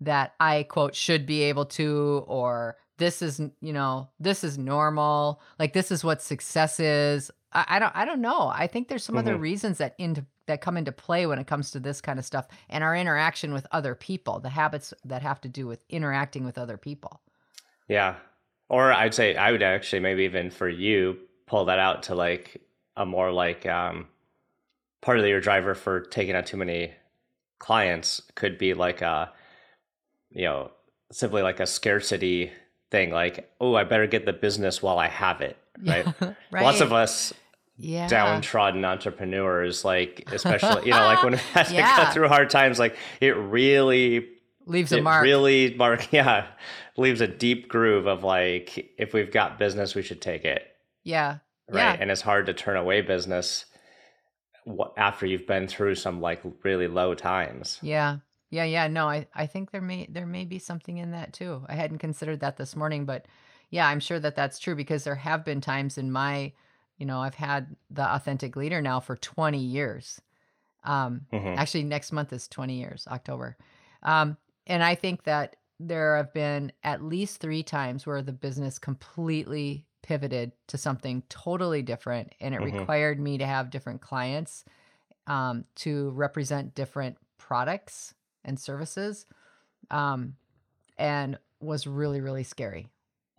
that 0.01 0.33
I 0.39 0.63
quote 0.63 0.95
should 0.95 1.25
be 1.25 1.43
able 1.43 1.65
to 1.65 2.23
or 2.27 2.77
this 2.97 3.21
is 3.21 3.39
you 3.61 3.73
know 3.73 4.09
this 4.19 4.43
is 4.43 4.57
normal 4.57 5.41
like 5.59 5.73
this 5.73 5.91
is 5.91 6.03
what 6.03 6.21
success 6.21 6.79
is 6.79 7.31
I, 7.53 7.65
I 7.69 7.79
don't 7.79 7.95
I 7.95 8.05
don't 8.05 8.21
know 8.21 8.51
I 8.53 8.67
think 8.67 8.87
there's 8.87 9.03
some 9.03 9.17
other 9.17 9.35
Mhm. 9.35 9.41
reasons 9.41 9.77
that 9.79 9.95
into 9.97 10.25
that 10.47 10.61
come 10.61 10.77
into 10.77 10.91
play 10.91 11.25
when 11.25 11.39
it 11.39 11.47
comes 11.47 11.71
to 11.71 11.79
this 11.79 12.01
kind 12.01 12.19
of 12.19 12.25
stuff 12.25 12.47
and 12.69 12.83
our 12.83 12.95
interaction 12.95 13.53
with 13.53 13.65
other 13.71 13.95
people 13.95 14.39
the 14.39 14.49
habits 14.49 14.93
that 15.05 15.21
have 15.23 15.41
to 15.41 15.49
do 15.49 15.65
with 15.67 15.79
interacting 15.89 16.45
with 16.45 16.57
other 16.57 16.77
people 16.77 17.21
Yeah. 17.87 18.15
Or 18.69 18.91
I'd 18.91 19.13
say 19.13 19.35
I 19.35 19.51
would 19.51 19.63
actually 19.63 19.99
maybe 19.99 20.23
even 20.23 20.49
for 20.51 20.67
you 20.69 21.17
pull 21.47 21.65
that 21.65 21.79
out 21.79 22.03
to 22.03 22.15
like 22.15 22.61
a 22.97 23.05
more 23.05 23.31
like 23.31 23.65
um 23.65 24.07
part 25.01 25.19
of 25.19 25.25
your 25.25 25.41
driver 25.41 25.75
for 25.75 26.01
taking 26.01 26.35
out 26.35 26.45
too 26.47 26.57
many 26.57 26.93
clients 27.59 28.21
could 28.35 28.57
be 28.57 28.73
like 28.73 29.01
a 29.01 29.31
you 30.31 30.45
know 30.45 30.71
simply 31.11 31.41
like 31.41 31.59
a 31.59 31.65
scarcity 31.65 32.51
thing 32.91 33.11
like 33.11 33.49
oh 33.61 33.75
I 33.75 33.83
better 33.83 34.07
get 34.07 34.25
the 34.25 34.33
business 34.33 34.81
while 34.81 34.99
I 34.99 35.07
have 35.07 35.41
it 35.41 35.57
right? 35.85 36.05
Right 36.51 36.63
lots 36.63 36.81
of 36.81 36.93
us 36.93 37.33
yeah. 37.77 38.07
downtrodden 38.07 38.83
entrepreneurs 38.85 39.83
like 39.85 40.27
especially 40.31 40.85
you 40.85 40.91
know 40.91 41.05
like 41.05 41.23
when 41.23 41.33
we 41.33 41.37
had 41.53 41.67
to 41.67 41.73
Yeah. 41.73 42.05
go 42.05 42.11
through 42.11 42.27
hard 42.27 42.49
times 42.49 42.79
like 42.79 42.95
it 43.21 43.35
really 43.37 44.27
leaves 44.65 44.91
a 44.91 45.01
mark. 45.01 45.23
really 45.23 45.73
mark 45.75 46.11
yeah 46.11 46.47
leaves 46.97 47.21
a 47.21 47.27
deep 47.27 47.67
groove 47.67 48.07
of 48.07 48.23
like 48.23 48.93
if 48.97 49.13
we've 49.13 49.31
got 49.31 49.59
business 49.59 49.95
we 49.95 50.01
should 50.01 50.21
take 50.21 50.45
it. 50.45 50.63
Yeah. 51.03 51.39
Right? 51.69 51.99
And 51.99 52.09
it's 52.09 52.21
hard 52.21 52.45
to 52.45 52.53
turn 52.53 52.77
away 52.77 53.01
business 53.01 53.65
after 54.97 55.25
you've 55.25 55.47
been 55.47 55.67
through 55.67 55.95
some 55.95 56.21
like 56.21 56.41
really 56.63 56.87
low 56.87 57.13
times 57.13 57.79
Yeah. 57.81 58.17
Yeah, 58.51 58.63
yeah. 58.63 58.87
No, 58.87 59.09
I, 59.09 59.27
I 59.33 59.47
think 59.47 59.71
there 59.71 59.81
may 59.81 60.05
there 60.09 60.25
may 60.25 60.45
be 60.45 60.59
something 60.59 60.97
in 60.97 61.11
that 61.11 61.33
too. 61.33 61.65
I 61.67 61.73
hadn't 61.75 61.97
considered 61.97 62.39
that 62.41 62.57
this 62.57 62.75
morning, 62.75 63.05
but 63.05 63.25
yeah, 63.69 63.87
I'm 63.87 63.99
sure 63.99 64.19
that 64.19 64.35
that's 64.35 64.59
true 64.59 64.75
because 64.75 65.03
there 65.03 65.15
have 65.15 65.43
been 65.43 65.59
times 65.61 65.97
in 65.97 66.11
my, 66.11 66.53
you 66.97 67.05
know, 67.05 67.19
I've 67.19 67.35
had 67.35 67.75
the 67.89 68.03
authentic 68.15 68.55
leader 68.55 68.81
now 68.81 68.99
for 68.99 69.17
20 69.17 69.59
years. 69.59 70.21
Um, 70.83 71.27
Mhm. 71.33 71.55
actually 71.57 71.83
next 71.83 72.11
month 72.11 72.31
is 72.33 72.47
20 72.47 72.77
years, 72.79 73.07
October. 73.07 73.57
Um, 74.03 74.37
and 74.67 74.83
I 74.83 74.95
think 74.95 75.23
that 75.23 75.57
there 75.79 76.17
have 76.17 76.33
been 76.33 76.71
at 76.83 77.01
least 77.03 77.41
3 77.41 77.63
times 77.63 78.05
where 78.05 78.21
the 78.21 78.31
business 78.33 78.79
completely 78.79 79.85
pivoted 80.05 80.51
to 80.67 80.77
something 80.77 81.23
totally 81.29 81.81
different 81.81 82.31
and 82.39 82.53
it 82.53 82.59
Mhm. 82.59 82.79
required 82.79 83.19
me 83.19 83.39
to 83.39 83.45
have 83.47 83.71
different 83.71 84.01
clients 84.01 84.63
um, 85.25 85.65
to 85.73 86.11
represent 86.11 86.75
different 86.75 87.17
products 87.39 88.13
and 88.43 88.59
services 88.59 89.25
um, 89.89 90.35
and 90.99 91.39
was 91.59 91.87
really 91.87 92.21
really 92.21 92.43
scary 92.43 92.87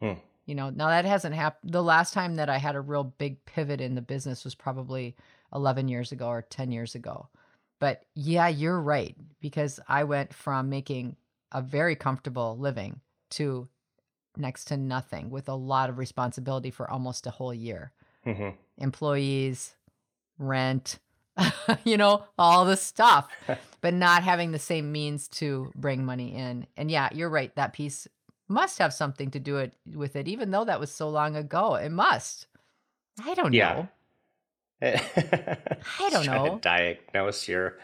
Hmm. 0.01 0.15
you 0.45 0.57
know 0.57 0.71
now 0.71 0.89
that 0.89 1.05
hasn't 1.05 1.37
happened 1.37 1.73
the 1.73 1.83
last 1.83 2.13
time 2.13 2.35
that 2.37 2.49
i 2.49 2.59
had 2.59 2.75
a 2.75 2.81
real 2.81 3.05
big 3.05 3.45
pivot 3.45 3.81
in 3.81 3.95
the 3.95 4.03
business 4.03 4.45
was 4.45 4.57
probably 4.57 5.15
11 5.55 5.87
years 5.89 6.11
ago 6.11 6.27
or 6.27 6.43
10 6.43 6.73
years 6.73 6.97
ago 6.97 7.29
but 7.79 8.05
yeah 8.15 8.49
you're 8.49 8.81
right 8.81 9.17
because 9.41 9.79
i 9.89 10.03
went 10.03 10.35
from 10.35 10.69
making 10.69 11.17
a 11.53 11.63
very 11.63 11.95
comfortable 11.95 12.59
living 12.59 13.01
to 13.31 13.69
next 14.39 14.67
to 14.67 14.77
nothing 14.77 15.31
with 15.31 15.49
a 15.49 15.55
lot 15.55 15.89
of 15.91 15.99
responsibility 15.99 16.71
for 16.71 16.91
almost 16.91 17.27
a 17.27 17.31
whole 17.31 17.55
year 17.55 17.93
Mhm. 18.27 18.55
employees, 18.79 19.75
rent, 20.39 20.99
you 21.85 21.97
know, 21.97 22.25
all 22.39 22.65
the 22.65 22.77
stuff, 22.77 23.29
but 23.81 23.95
not 23.95 24.23
having 24.23 24.53
the 24.53 24.59
same 24.59 24.91
means 24.93 25.29
to 25.29 25.71
bring 25.75 26.05
money 26.05 26.35
in. 26.35 26.67
And 26.77 26.91
yeah, 26.91 27.09
you're 27.13 27.29
right. 27.31 27.55
That 27.57 27.73
piece 27.73 28.09
must 28.49 28.79
have 28.79 28.93
something 28.95 29.31
to 29.33 29.39
do 29.41 29.59
it 29.59 29.73
with 29.95 30.17
it, 30.17 30.29
even 30.29 30.51
though 30.51 30.65
that 30.65 30.81
was 30.81 30.91
so 30.91 31.09
long 31.09 31.37
ago. 31.37 31.75
It 31.75 31.91
must. 31.91 32.47
I 33.25 33.35
don't 33.35 33.53
Yeah. 33.53 33.73
know. 33.75 33.89
I 36.01 36.11
don't 36.11 36.27
know. 36.27 36.59
diagnose 36.61 37.49
your 37.49 37.79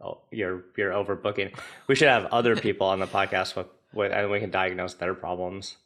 oh, 0.00 0.18
your 0.30 0.64
your 0.76 0.90
overbooking 0.92 1.56
we 1.86 1.94
should 1.94 2.08
have 2.08 2.26
other 2.26 2.54
people 2.54 2.86
on 2.86 3.00
the 3.00 3.06
podcast 3.06 3.56
with, 3.56 3.66
with 3.94 4.12
and 4.12 4.30
we 4.30 4.40
can 4.40 4.50
diagnose 4.50 4.92
their 4.94 5.14
problems 5.14 5.76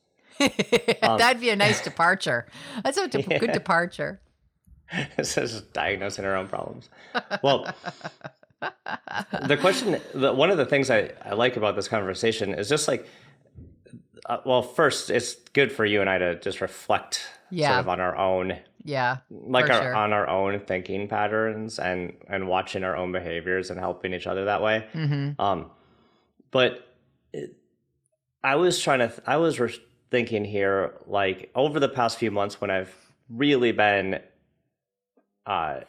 Um, 0.40 0.49
That'd 1.18 1.40
be 1.40 1.50
a 1.50 1.57
nice 1.57 1.83
departure. 1.83 2.47
That's 2.85 2.97
a 2.99 3.09
de- 3.09 3.23
Yeah. 3.30 3.38
good 3.38 3.52
departure. 3.52 4.21
it's 5.18 5.35
just 5.35 5.73
diagnosing 5.73 6.25
our 6.25 6.37
own 6.37 6.49
problems. 6.49 6.88
Well, 7.42 7.66
the 9.47 9.57
question, 9.61 10.00
the, 10.14 10.33
one 10.33 10.50
of 10.50 10.57
the 10.57 10.66
things 10.66 10.90
I, 10.90 11.11
I 11.25 11.35
like 11.35 11.57
about 11.57 11.76
this 11.76 11.88
conversation 11.88 12.54
is 12.54 12.68
just 12.68 12.88
like, 12.88 13.07
uh, 14.26 14.38
well, 14.45 14.62
first, 14.62 15.11
it's 15.11 15.35
good 15.52 15.71
for 15.73 15.85
you 15.85 16.00
and 16.00 16.09
I 16.11 16.18
to 16.18 16.38
just 16.40 16.61
reflect 16.61 17.26
Yeah. 17.50 17.68
sort 17.68 17.80
of 17.80 17.88
on 17.88 18.00
our 18.00 18.16
own, 18.16 18.57
Yeah. 18.85 19.18
like 19.30 19.71
our, 19.71 19.83
sure. 19.83 19.95
on 19.95 20.12
our 20.12 20.28
own 20.28 20.61
thinking 20.61 21.09
patterns 21.09 21.78
and 21.78 22.14
and 22.28 22.49
watching 22.49 22.83
our 22.85 22.97
own 22.97 23.12
behaviors 23.12 23.71
and 23.71 23.78
helping 23.78 24.12
each 24.14 24.26
other 24.26 24.47
that 24.47 24.62
way. 24.62 24.87
Mm-hmm. 24.95 25.40
Um, 25.40 25.71
but 26.50 26.87
it, 27.33 27.57
I 28.42 28.57
was 28.57 28.80
trying 28.80 29.00
to, 29.00 29.12
I 29.26 29.37
was 29.37 29.61
re- 29.61 29.83
thinking 30.10 30.44
here, 30.44 30.94
like 31.06 31.50
over 31.54 31.78
the 31.80 31.88
past 31.88 32.18
few 32.18 32.30
months 32.30 32.60
when 32.60 32.70
I've 32.70 32.94
really 33.28 33.72
been, 33.72 34.20
uh, 35.46 35.80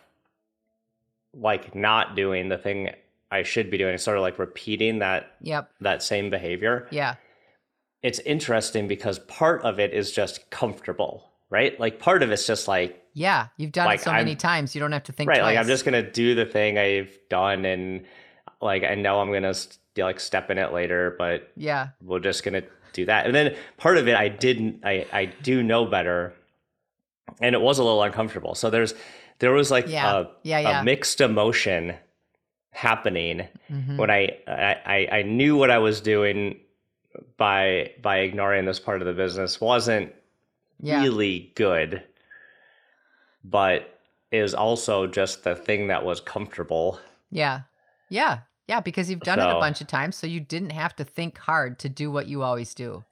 like 1.33 1.75
not 1.75 2.15
doing 2.15 2.49
the 2.49 2.57
thing 2.57 2.89
I 3.31 3.43
should 3.43 3.69
be 3.69 3.77
doing, 3.77 3.97
sort 3.97 4.17
of 4.17 4.21
like 4.21 4.39
repeating 4.39 4.99
that 4.99 5.35
Yep. 5.41 5.69
that 5.81 6.01
same 6.03 6.29
behavior. 6.29 6.87
Yeah. 6.91 7.15
It's 8.01 8.19
interesting 8.19 8.87
because 8.87 9.19
part 9.19 9.61
of 9.63 9.79
it 9.79 9.93
is 9.93 10.11
just 10.11 10.49
comfortable, 10.49 11.29
right? 11.49 11.79
Like 11.79 11.99
part 11.99 12.23
of 12.23 12.31
it's 12.31 12.47
just 12.47 12.67
like 12.67 13.03
Yeah. 13.13 13.47
You've 13.57 13.71
done 13.71 13.85
Like, 13.85 13.99
it 13.99 14.03
so 14.03 14.11
many 14.13 14.31
I'm- 14.31 14.37
times. 14.37 14.73
You 14.73 14.81
don't 14.81 14.91
have 14.91 15.03
to 15.03 15.11
think 15.11 15.29
right, 15.29 15.39
twice. 15.39 15.55
like 15.55 15.57
I'm 15.57 15.67
just 15.67 15.85
gonna 15.85 16.09
do 16.09 16.33
the 16.35 16.45
thing 16.45 16.77
I've 16.77 17.15
done, 17.29 17.65
and 17.65 18.05
like 18.61 18.83
I 18.83 18.95
know 18.95 19.19
I'm 19.19 19.31
gonna 19.31 19.53
st- 19.53 19.77
like 19.97 20.19
step 20.19 20.49
in 20.49 20.57
it 20.57 20.71
later, 20.71 21.15
but 21.19 21.51
Yeah. 21.57 21.89
we're 22.01 22.19
just 22.19 22.43
gonna 22.43 22.63
do 22.93 23.05
that. 23.05 23.25
And 23.25 23.33
then 23.35 23.55
part 23.77 23.97
of 23.97 24.07
it, 24.07 24.15
I 24.15 24.27
didn't, 24.29 24.81
I 24.83 25.05
I 25.11 25.25
do 25.25 25.63
know 25.63 25.85
better, 25.85 26.33
and 27.41 27.53
it 27.55 27.61
was 27.61 27.79
a 27.79 27.83
little 27.83 28.03
uncomfortable. 28.03 28.55
So 28.55 28.69
there's 28.69 28.93
there 29.39 29.51
was 29.51 29.71
like 29.71 29.87
Yeah. 29.87 30.19
a, 30.19 30.25
Yeah. 30.43 30.59
Yeah. 30.59 30.81
a 30.81 30.83
mixed 30.83 31.21
emotion 31.21 31.95
happening 32.71 33.47
Mhm. 33.71 33.97
when 33.97 34.09
I, 34.11 34.37
I 34.47 34.75
I 34.85 35.07
I 35.19 35.21
knew 35.23 35.55
what 35.57 35.71
I 35.71 35.77
was 35.79 36.01
doing 36.01 36.59
by 37.37 37.91
by 38.01 38.19
ignoring 38.19 38.65
this 38.65 38.79
part 38.79 39.01
of 39.01 39.07
the 39.07 39.13
business 39.13 39.59
wasn't 39.61 40.13
Yeah. 40.81 41.01
really 41.01 41.51
good, 41.55 42.03
but 43.43 43.99
is 44.31 44.53
also 44.53 45.07
just 45.07 45.43
the 45.43 45.55
thing 45.55 45.87
that 45.87 46.05
was 46.05 46.21
comfortable. 46.21 46.99
Yeah. 47.31 47.61
Yeah. 48.09 48.39
Yeah. 48.69 48.79
Because 48.79 49.09
you've 49.09 49.19
done 49.19 49.39
it 49.39 49.49
a 49.49 49.59
bunch 49.59 49.81
of 49.81 49.87
times. 49.87 50.15
So 50.15 50.27
you 50.27 50.39
didn't 50.39 50.69
have 50.71 50.95
to 50.97 51.03
think 51.03 51.37
hard 51.37 51.79
to 51.79 51.89
do 51.89 52.09
what 52.11 52.27
you 52.27 52.43
always 52.43 52.73
do. 52.73 53.03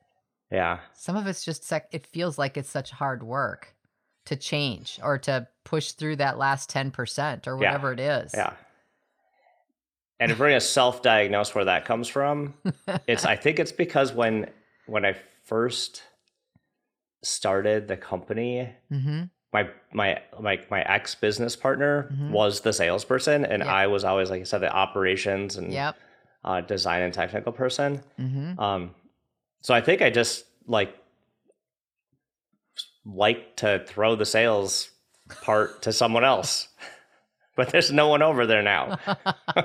Yeah. 0.52 0.80
Some 0.94 1.18
of 1.18 1.28
it's 1.28 1.44
just, 1.44 1.66
sec- 1.66 1.90
it 1.92 2.08
feels 2.08 2.38
like 2.38 2.56
it's 2.56 2.70
such 2.70 2.92
hard 2.92 3.22
work 3.24 3.76
to 4.28 4.36
change 4.38 5.00
or 5.04 5.18
to 5.18 5.48
push 5.66 5.92
through 5.92 6.18
that 6.18 6.38
last 6.38 6.70
10% 6.70 7.48
or 7.48 7.52
Yeah. 7.52 7.72
whatever 7.72 7.92
it 7.92 8.00
is. 8.00 8.32
Yeah. 8.34 8.54
And 10.20 10.32
if 10.32 10.40
we're 10.40 10.48
gonna 10.48 10.62
self-diagnose 10.62 11.54
where 11.54 11.66
that 11.66 11.86
comes 11.86 12.08
from, 12.08 12.56
it's 13.08 13.24
I 13.26 13.36
think 13.36 13.60
it's 13.60 13.72
because 13.72 14.14
when 14.14 14.50
when 14.88 15.06
I 15.06 15.16
first 15.46 16.02
started 17.24 17.88
the 17.88 17.98
company, 17.98 18.74
Mm-hmm. 18.92 19.24
My 19.54 19.70
my 19.94 20.22
my 20.40 20.60
my 20.70 20.82
ex 20.84 21.16
business 21.16 21.56
partner 21.56 22.10
Mhm. 22.12 22.32
was 22.32 22.62
the 22.62 22.74
salesperson, 22.74 23.46
and 23.46 23.64
Yeah. 23.64 23.74
I 23.74 23.88
was 23.88 24.04
always 24.04 24.30
like 24.30 24.42
I 24.42 24.44
said 24.44 24.60
the 24.62 24.72
operations 24.72 25.56
and 25.56 25.72
Yep. 25.72 25.96
uh, 26.44 26.62
design 26.62 27.02
and 27.04 27.14
technical 27.14 27.52
person. 27.54 28.04
Mm-hmm. 28.20 28.60
Um, 28.60 28.96
so 29.62 29.74
I 29.74 29.82
think 29.82 30.02
I 30.02 30.10
just 30.10 30.46
like 30.68 30.94
like 33.06 33.56
to 33.58 33.84
throw 33.88 34.16
the 34.16 34.26
sales 34.26 34.92
part 35.42 35.82
to 35.84 35.94
someone 35.94 36.24
else, 36.26 36.68
but 37.58 37.72
there's 37.72 37.92
no 37.92 38.08
one 38.08 38.22
over 38.22 38.46
there 38.46 38.62
now. 38.62 39.00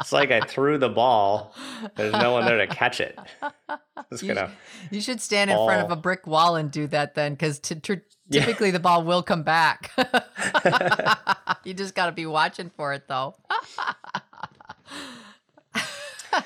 it's 0.00 0.12
like 0.12 0.30
I 0.30 0.40
threw 0.40 0.78
the 0.78 0.88
ball. 0.88 1.52
There's 1.96 2.12
no 2.12 2.32
one 2.32 2.46
there 2.46 2.58
to 2.58 2.66
catch 2.68 3.00
it. 3.00 3.18
You 4.12 4.28
gonna. 4.28 4.52
You 4.90 5.00
should 5.00 5.20
stand 5.20 5.50
in 5.50 5.56
front 5.56 5.82
of 5.82 5.90
a 5.90 5.96
brick 5.96 6.26
wall 6.26 6.54
and 6.56 6.70
do 6.70 6.86
that 6.86 7.16
then, 7.16 7.34
because 7.34 7.58
t- 7.58 7.74
tr- 7.74 7.94
typically 8.30 8.70
the 8.70 8.78
ball 8.78 9.02
will 9.02 9.22
come 9.22 9.42
back. 9.42 9.90
you 11.64 11.74
just 11.74 11.94
got 11.94 12.06
to 12.06 12.12
be 12.12 12.24
watching 12.24 12.70
for 12.70 12.92
it, 12.94 13.08
though. 13.08 13.34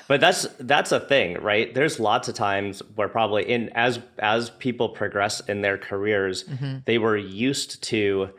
But 0.07 0.21
that's 0.21 0.47
that's 0.59 0.91
a 0.91 0.99
thing, 1.01 1.35
right? 1.41 1.73
There's 1.73 1.99
lots 1.99 2.29
of 2.29 2.33
times 2.35 2.81
where 2.95 3.09
probably 3.09 3.47
in 3.47 3.69
as 3.75 3.99
as 4.17 4.49
people 4.49 4.89
progress 4.89 5.39
in 5.41 5.61
their 5.61 5.77
careers, 5.77 6.45
they 6.85 6.97
were 6.97 7.17
used 7.17 7.83
to 7.83 8.29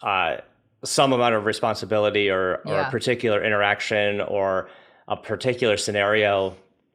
uh, 0.00 0.38
some 0.84 1.12
amount 1.12 1.34
of 1.34 1.44
responsibility 1.44 2.30
or, 2.30 2.62
or 2.64 2.80
a 2.80 2.90
particular 2.90 3.42
interaction 3.44 4.20
or 4.20 4.68
a 5.08 5.16
particular 5.16 5.76
scenario 5.76 6.54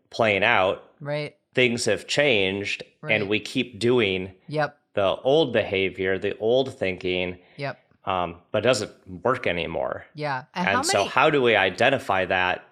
playing 0.09 0.43
out. 0.43 0.83
Right. 0.99 1.35
Things 1.53 1.85
have 1.85 2.07
changed, 2.07 2.83
Right. 3.01 3.13
and 3.19 3.27
we 3.29 3.39
keep 3.39 3.79
doing 3.79 4.31
Yep. 4.47 4.77
the 4.93 5.15
old 5.23 5.51
behavior, 5.53 6.17
the 6.17 6.37
old 6.37 6.77
thinking, 6.77 7.37
Yep. 7.57 7.79
um, 8.05 8.37
but 8.51 8.59
it 8.59 8.61
doesn't 8.67 9.23
work 9.23 9.45
anymore. 9.47 10.05
Yeah. 10.15 10.43
And, 10.55 10.67
And 10.67 10.77
how 10.77 10.81
so, 10.83 10.97
many? 10.99 11.09
how 11.09 11.29
do 11.29 11.41
we 11.41 11.55
identify 11.55 12.25
that 12.25 12.63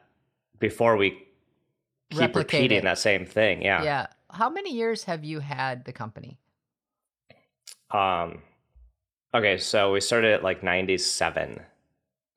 before 0.60 0.96
we 0.98 1.12
keep 2.10 2.20
Replicate 2.20 2.54
repeating 2.60 2.78
it. 2.80 2.84
that 2.84 2.98
same 3.00 3.26
thing? 3.26 3.62
Yeah. 3.64 3.84
yeah. 3.84 4.08
How 4.30 4.50
many 4.50 4.74
years 4.74 5.04
have 5.06 5.24
you 5.26 5.40
had 5.42 5.84
the 5.86 5.92
company? 5.94 6.38
Um. 7.92 8.42
Okay, 9.34 9.58
so 9.58 9.92
we 9.94 10.02
started 10.02 10.34
at 10.34 10.44
like 10.44 10.62
ninety-seven, 10.64 11.60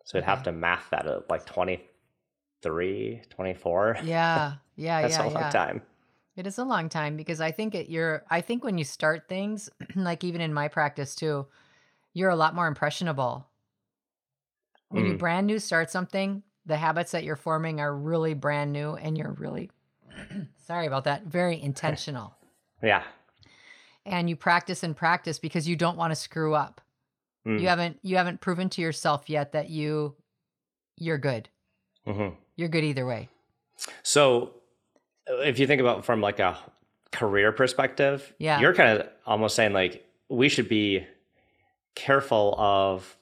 so 0.04 0.18
we'd 0.18 0.24
have 0.24 0.42
to 0.44 0.52
math 0.52 0.88
that 0.90 1.07
at 1.07 1.28
like 1.28 1.44
23, 1.46 3.22
24. 3.30 3.98
Yeah. 4.02 4.04
Yeah. 4.04 4.54
Yeah. 4.76 5.02
That's 5.02 5.16
yeah. 5.18 5.24
a 5.24 5.30
long 5.30 5.35
yeah. 5.42 5.50
time. 5.50 5.83
It 6.35 6.48
is 6.48 6.59
a 6.59 6.64
long 6.64 6.88
time 6.88 7.16
because 7.16 7.40
I 7.40 7.52
think 7.52 7.76
it, 7.76 7.88
you're. 7.88 8.24
I 8.28 8.40
think 8.40 8.64
when 8.64 8.76
you 8.76 8.83
start 8.85 9.28
things, 9.28 9.70
like 9.94 10.24
even 10.24 10.40
in 10.40 10.52
my 10.52 10.66
practice 10.66 11.14
too, 11.14 11.46
you're 12.12 12.30
a 12.30 12.35
lot 12.37 12.57
more 12.57 12.66
impressionable. 12.66 13.46
When 14.88 15.07
you 15.07 15.12
Mm. 15.14 15.18
brand 15.18 15.46
new 15.46 15.61
start 15.61 15.90
something, 15.92 16.42
the 16.66 16.76
habits 16.76 17.12
that 17.12 17.22
you're 17.22 17.37
forming 17.37 17.80
are 17.80 17.94
really 17.96 18.35
brand 18.35 18.72
new, 18.72 18.94
and 18.94 19.16
you're 19.16 19.33
really, 19.33 19.70
sorry 20.66 20.87
about 20.88 21.04
that, 21.04 21.24
very 21.26 21.61
intentional. 21.70 22.35
Yeah. 22.83 23.04
and 24.04 24.28
you 24.28 24.35
practice 24.37 24.83
and 24.83 24.96
practice 24.96 25.38
because 25.38 25.66
you 25.68 25.76
don't 25.76 25.96
want 25.96 26.11
to 26.11 26.16
screw 26.16 26.54
up. 26.54 26.80
Mm. 27.46 27.61
You 27.61 27.68
haven't 27.68 27.98
you 28.02 28.16
haven't 28.16 28.40
proven 28.40 28.68
to 28.70 28.80
yourself 28.83 29.28
yet 29.28 29.52
that 29.52 29.68
you 29.70 30.14
you're 30.96 31.18
good. 31.18 31.48
hmm 32.07 32.28
You're 32.57 32.68
good 32.68 32.85
either 32.85 33.04
way. 33.07 33.28
So, 34.02 34.54
uh, 35.30 35.38
if 35.38 35.59
you 35.59 35.66
think 35.66 35.80
about 35.80 36.04
from 36.04 36.20
like 36.20 36.38
a 36.38 36.57
career 37.12 37.52
perspective, 37.52 38.33
Yeah. 38.38 38.61
you're 38.61 38.74
kind 38.74 38.98
of 39.00 39.09
almost 39.26 39.57
saying 39.57 39.72
like 39.72 40.04
we 40.28 40.48
should 40.48 40.68
be 40.68 41.07
careful 41.94 42.54
of 42.59 43.16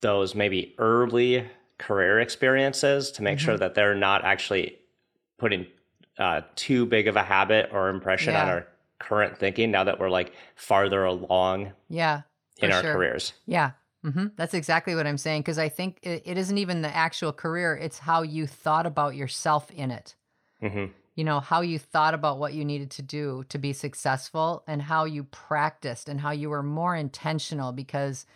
those 0.00 0.34
maybe 0.34 0.74
early 0.78 1.46
career 1.78 2.20
experiences 2.20 3.10
to 3.12 3.22
make 3.22 3.38
sure 3.38 3.54
Mm-hmm. 3.54 3.60
that 3.60 3.74
they're 3.74 3.94
not 3.94 4.24
actually 4.24 4.78
putting 5.38 5.66
uh, 6.18 6.42
too 6.54 6.84
big 6.86 7.08
of 7.08 7.16
a 7.16 7.22
habit 7.22 7.70
or 7.72 7.88
impression 7.88 8.34
on 8.36 8.48
our 8.48 8.66
current 8.98 9.36
thinking 9.38 9.70
now 9.70 9.84
that 9.84 9.98
we're 9.98 10.10
like 10.10 10.32
farther 10.54 11.04
along 11.04 11.72
Yeah. 11.88 12.22
In 12.58 12.70
for 12.70 12.76
our 12.76 12.82
sure. 12.82 12.92
careers. 12.94 13.32
Yeah. 13.46 13.72
hmm 14.02 14.26
That's 14.36 14.54
exactly 14.54 14.94
what 14.94 15.06
I'm 15.06 15.18
saying 15.18 15.42
because 15.42 15.58
I 15.58 15.68
think 15.68 15.98
it, 16.02 16.22
it 16.24 16.38
isn't 16.38 16.58
even 16.58 16.82
the 16.82 16.94
actual 16.94 17.32
career, 17.32 17.76
it's 17.76 17.98
how 17.98 18.22
you 18.22 18.46
thought 18.46 18.86
about 18.86 19.14
yourself 19.14 19.70
in 19.70 19.90
it. 19.90 20.14
hmm 20.60 20.86
You 21.14 21.24
know, 21.24 21.40
how 21.40 21.60
you 21.60 21.78
thought 21.78 22.14
about 22.14 22.38
what 22.38 22.54
you 22.54 22.64
needed 22.64 22.90
to 22.92 23.02
do 23.02 23.44
to 23.48 23.58
be 23.58 23.72
successful 23.72 24.62
and 24.66 24.80
how 24.82 25.04
you 25.04 25.24
practiced 25.24 26.08
and 26.08 26.20
how 26.20 26.30
you 26.30 26.50
were 26.50 26.62
more 26.62 26.96
intentional 26.96 27.72
because 27.72 28.26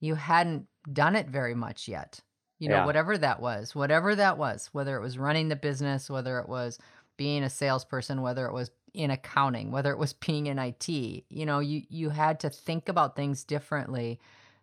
you 0.00 0.14
hadn't 0.14 0.66
done 0.92 1.16
it 1.16 1.28
very 1.28 1.54
much 1.54 1.88
yet. 1.88 2.20
You 2.60 2.68
know, 2.68 2.76
Yeah. 2.76 2.86
whatever 2.86 3.16
that 3.18 3.40
was, 3.40 3.74
whatever 3.74 4.14
that 4.16 4.38
was, 4.38 4.68
whether 4.72 4.96
it 4.96 5.00
was 5.00 5.18
running 5.18 5.48
the 5.48 5.56
business, 5.56 6.10
whether 6.10 6.38
it 6.40 6.48
was 6.48 6.78
being 7.16 7.42
a 7.42 7.50
salesperson, 7.50 8.22
whether 8.22 8.46
it 8.46 8.52
was 8.52 8.70
in 8.98 9.10
accounting, 9.10 9.70
whether 9.70 9.92
it 9.92 9.98
was 9.98 10.12
being 10.12 10.46
in 10.48 10.58
IT, 10.58 11.26
you 11.30 11.46
know, 11.46 11.60
you 11.60 11.84
you 11.88 12.10
had 12.10 12.40
to 12.40 12.50
think 12.50 12.88
about 12.88 13.16
things 13.16 13.44
differently 13.44 14.20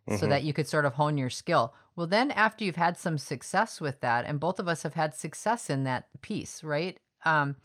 so 0.07 0.27
Mhm. 0.27 0.27
that 0.27 0.43
you 0.43 0.53
could 0.53 0.67
sort 0.67 0.85
of 0.85 0.93
hone 0.95 1.17
your 1.17 1.29
skill. 1.31 1.73
Well, 1.95 2.07
then 2.07 2.31
after 2.31 2.63
you've 2.65 2.75
had 2.75 2.97
some 2.97 3.17
success 3.17 3.81
with 3.81 4.01
that, 4.01 4.25
and 4.25 4.39
both 4.39 4.59
of 4.59 4.67
us 4.67 4.83
have 4.83 4.95
had 4.95 5.15
success 5.15 5.69
in 5.69 5.83
that 5.85 6.09
piece, 6.21 6.63
right? 6.63 6.97
Um, 7.25 7.57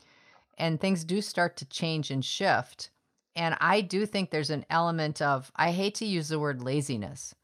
and 0.59 0.80
things 0.80 1.04
do 1.04 1.20
start 1.22 1.56
to 1.59 1.66
change 1.66 2.11
and 2.11 2.24
shift. 2.24 2.90
And 3.37 3.56
I 3.61 3.80
do 3.80 4.06
think 4.06 4.30
there's 4.30 4.50
an 4.50 4.66
element 4.70 5.22
of, 5.22 5.50
I 5.56 5.72
hate 5.72 5.94
to 5.96 6.06
use 6.06 6.28
the 6.28 6.38
word 6.40 6.62
laziness 6.62 7.35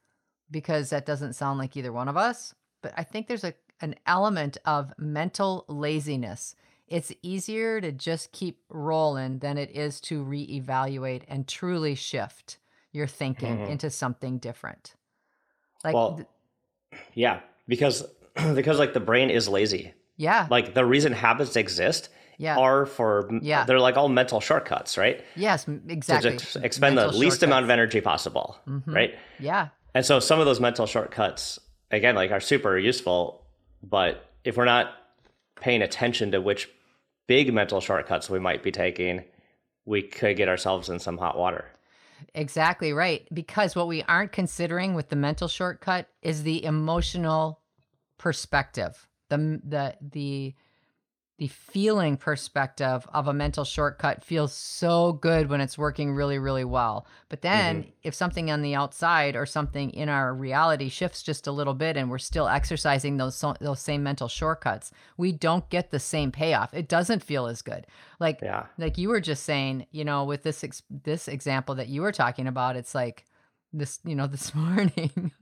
because 0.51 0.91
that 0.91 1.07
doesn't 1.07 1.35
sound 1.35 1.59
like 1.59 1.77
either 1.77 1.93
one 1.93 2.09
of 2.09 2.17
us, 2.17 2.55
but 2.83 2.93
I 2.97 3.05
think 3.05 3.27
there's 3.27 3.45
a, 3.45 3.55
an 3.81 3.97
element 4.07 4.59
of 4.65 4.93
mental 4.99 5.65
laziness. 5.69 6.55
It's 6.89 7.13
easier 7.23 7.81
to 7.81 7.91
just 7.93 8.33
keep 8.33 8.61
rolling 8.69 9.41
than 9.41 9.59
it 9.59 9.71
is 9.77 10.01
to 10.03 10.25
reevaluate 10.25 11.23
and 11.29 11.47
truly 11.49 11.95
shift 11.95 12.59
your 12.93 13.07
thinking 13.09 13.59
Mhm. 13.59 13.69
into 13.71 13.91
something 13.91 14.39
different. 14.39 14.95
Like, 15.85 15.95
well, 15.95 16.15
th- 16.17 17.03
yeah, 17.15 17.41
because 17.67 18.05
because 18.55 18.79
like 18.79 18.93
the 18.95 19.01
brain 19.01 19.31
is 19.31 19.49
lazy. 19.49 19.95
yeah, 20.17 20.47
Like 20.51 20.75
the 20.75 20.85
reason 20.85 21.13
habits 21.13 21.57
exist 21.57 22.09
yeah, 22.39 22.57
are 22.57 22.87
for 22.87 23.29
Yeah. 23.43 23.65
they're 23.65 23.81
like 23.81 23.97
all 23.97 24.09
mental 24.09 24.41
shortcuts, 24.41 24.97
right? 24.97 25.25
yes, 25.35 25.67
exactly. 25.89 26.37
To 26.39 26.65
expend 26.65 26.97
the 26.97 27.03
Mental 27.03 27.19
least 27.19 27.43
amount 27.43 27.65
of 27.65 27.71
energy 27.71 28.01
possible, 28.01 28.57
Mhm. 28.67 28.95
right? 28.95 29.15
Yeah, 29.39 29.69
And 29.95 30.05
so 30.07 30.21
some 30.21 30.39
of 30.41 30.47
those 30.47 30.61
mental 30.61 30.87
shortcuts, 30.87 31.59
again, 31.91 32.15
like 32.15 32.31
are 32.31 32.41
super 32.41 32.79
useful, 32.79 33.45
but 33.83 34.27
if 34.45 34.57
we're 34.57 34.67
not 34.67 34.93
paying 35.61 35.81
attention 35.83 36.31
to 36.33 36.41
which 36.41 36.69
big 37.27 37.53
mental 37.53 37.81
shortcuts 37.81 38.31
we 38.31 38.39
might 38.39 38.63
be 38.63 38.71
taking, 38.73 39.25
we 39.85 40.03
could 40.03 40.37
get 40.37 40.49
ourselves 40.49 40.89
in 40.89 40.99
some 40.99 41.19
hot 41.19 41.37
water. 41.39 41.67
exactly 42.35 42.93
right. 42.93 43.27
Because 43.33 43.77
what 43.77 43.89
we 43.89 44.03
aren't 44.05 44.33
considering 44.33 44.95
with 44.95 45.09
the 45.09 45.17
mental 45.17 45.49
shortcut 45.49 46.09
is 46.23 46.43
the 46.43 46.65
emotional 46.65 47.61
perspective, 48.19 49.07
the 49.29 49.61
the 49.65 49.97
the 50.01 50.55
the 51.39 51.49
feeling 51.49 52.17
perspective 52.17 53.07
of 53.13 53.29
a 53.29 53.33
mental 53.33 53.65
shortcut 53.65 54.25
feels 54.25 54.55
so 54.55 55.13
good 55.13 55.51
when 55.51 55.61
it's 55.61 55.77
working 55.77 56.15
really 56.15 56.39
really 56.39 56.65
well. 56.65 57.07
But 57.29 57.43
then 57.43 57.83
mm-hmm. 57.83 57.91
if 58.03 58.15
something 58.15 58.51
on 58.51 58.63
the 58.63 58.75
outside 58.75 59.37
or 59.37 59.45
something 59.45 59.91
in 59.91 60.09
our 60.09 60.35
reality 60.35 60.89
shifts 60.89 61.23
just 61.23 61.47
a 61.47 61.53
little 61.53 61.75
bit 61.75 61.97
and 61.97 62.11
we're 62.11 62.19
still 62.19 62.49
exercising 62.49 63.17
those 63.17 63.45
those 63.61 63.81
same 63.81 64.03
mental 64.03 64.29
shortcuts 64.29 64.93
we 65.17 65.33
don't 65.33 65.69
get 65.69 65.91
the 65.91 66.01
same 66.01 66.33
payoff. 66.33 66.73
It 66.73 66.89
doesn't 66.89 67.23
feel 67.23 67.47
as 67.47 67.63
good. 67.63 67.87
Like 68.19 68.41
Yeah. 68.43 68.67
like 68.79 68.97
you 68.97 69.09
were 69.09 69.21
just 69.21 69.45
saying 69.45 69.87
you 69.91 70.05
know 70.05 70.25
with 70.25 70.43
this 70.43 70.65
ex- 70.65 70.83
this 70.91 71.29
example 71.29 71.75
that 71.75 71.89
you 71.89 72.01
were 72.03 72.13
talking 72.13 72.47
about 72.47 72.77
it's 72.77 72.95
like 72.95 73.27
this 73.73 73.99
you 74.05 74.15
know 74.15 74.27
this 74.27 74.55
morning 74.55 75.33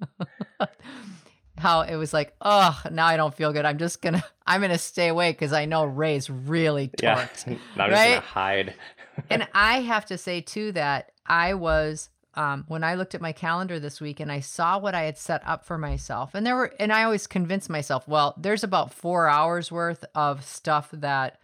how 1.58 1.82
it 1.82 1.96
was 1.96 2.12
like 2.12 2.34
oh 2.40 2.80
now 2.90 3.06
i 3.06 3.16
don't 3.16 3.34
feel 3.34 3.52
good 3.52 3.64
i'm 3.64 3.78
just 3.78 4.02
gonna 4.02 4.22
i'm 4.46 4.60
gonna 4.60 4.76
stay 4.78 5.08
awake 5.08 5.36
because 5.36 5.52
i 5.52 5.64
know 5.64 5.84
ray's 5.84 6.28
really 6.28 6.90
Yeah. 7.00 7.16
torqued 7.16 7.46
I'm 7.78 7.90
just 7.90 8.04
gonna 8.04 8.20
hide. 8.20 8.74
and 9.30 9.46
I 9.54 9.80
have 9.82 10.06
to 10.06 10.18
say 10.18 10.40
too 10.40 10.72
that 10.72 11.12
I 11.24 11.54
was 11.54 12.10
um, 12.34 12.64
when 12.66 12.82
I 12.82 12.96
looked 12.96 13.14
at 13.14 13.20
my 13.20 13.30
calendar 13.30 13.78
this 13.78 14.00
week 14.00 14.18
and 14.18 14.32
I 14.32 14.40
saw 14.40 14.76
what 14.76 14.92
I 14.96 15.02
had 15.02 15.16
set 15.16 15.40
up 15.46 15.64
for 15.64 15.78
myself, 15.78 16.34
and 16.34 16.44
there 16.44 16.56
were, 16.56 16.74
and 16.80 16.92
I 16.92 17.04
always 17.04 17.28
convince 17.28 17.68
myself, 17.68 18.08
well, 18.08 18.34
there's 18.36 18.64
about 18.64 18.92
four 18.92 19.28
hours 19.28 19.70
worth 19.70 20.04
of 20.16 20.44
stuff 20.44 20.88
that 20.94 21.38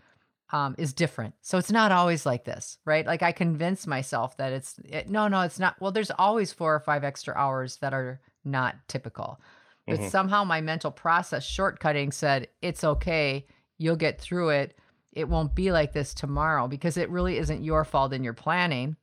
um, 0.52 0.74
is 0.78 0.92
different, 0.92 1.34
so 1.42 1.58
it's 1.58 1.70
not 1.70 1.92
always 1.92 2.26
like 2.26 2.44
this, 2.44 2.78
right? 2.84 3.06
Like 3.06 3.22
I 3.22 3.30
convince 3.30 3.86
myself 3.86 4.36
that 4.38 4.52
it's 4.52 4.80
it, 4.84 5.08
no, 5.08 5.28
no, 5.28 5.42
it's 5.42 5.60
not. 5.60 5.76
Well, 5.80 5.92
there's 5.92 6.10
always 6.10 6.52
four 6.52 6.74
or 6.74 6.80
five 6.80 7.04
extra 7.04 7.34
hours 7.36 7.76
that 7.76 7.94
are 7.94 8.20
not 8.44 8.74
typical, 8.88 9.40
but 9.86 9.98
Mhm. 10.00 10.10
somehow 10.10 10.44
my 10.44 10.60
mental 10.60 10.90
process 10.90 11.46
shortcutting 11.46 12.12
said 12.12 12.48
it's 12.62 12.84
okay, 12.84 13.46
you'll 13.78 13.96
get 13.96 14.20
through 14.20 14.50
it 14.50 14.76
it 15.12 15.28
won't 15.28 15.56
be 15.56 15.72
like 15.72 15.92
this 15.92 16.14
tomorrow 16.14 16.68
because 16.68 16.96
it 16.96 17.10
really 17.10 17.36
isn't 17.36 17.64
your 17.64 17.84
fault 17.84 18.12
in 18.12 18.22
your 18.22 18.32
planning 18.34 18.96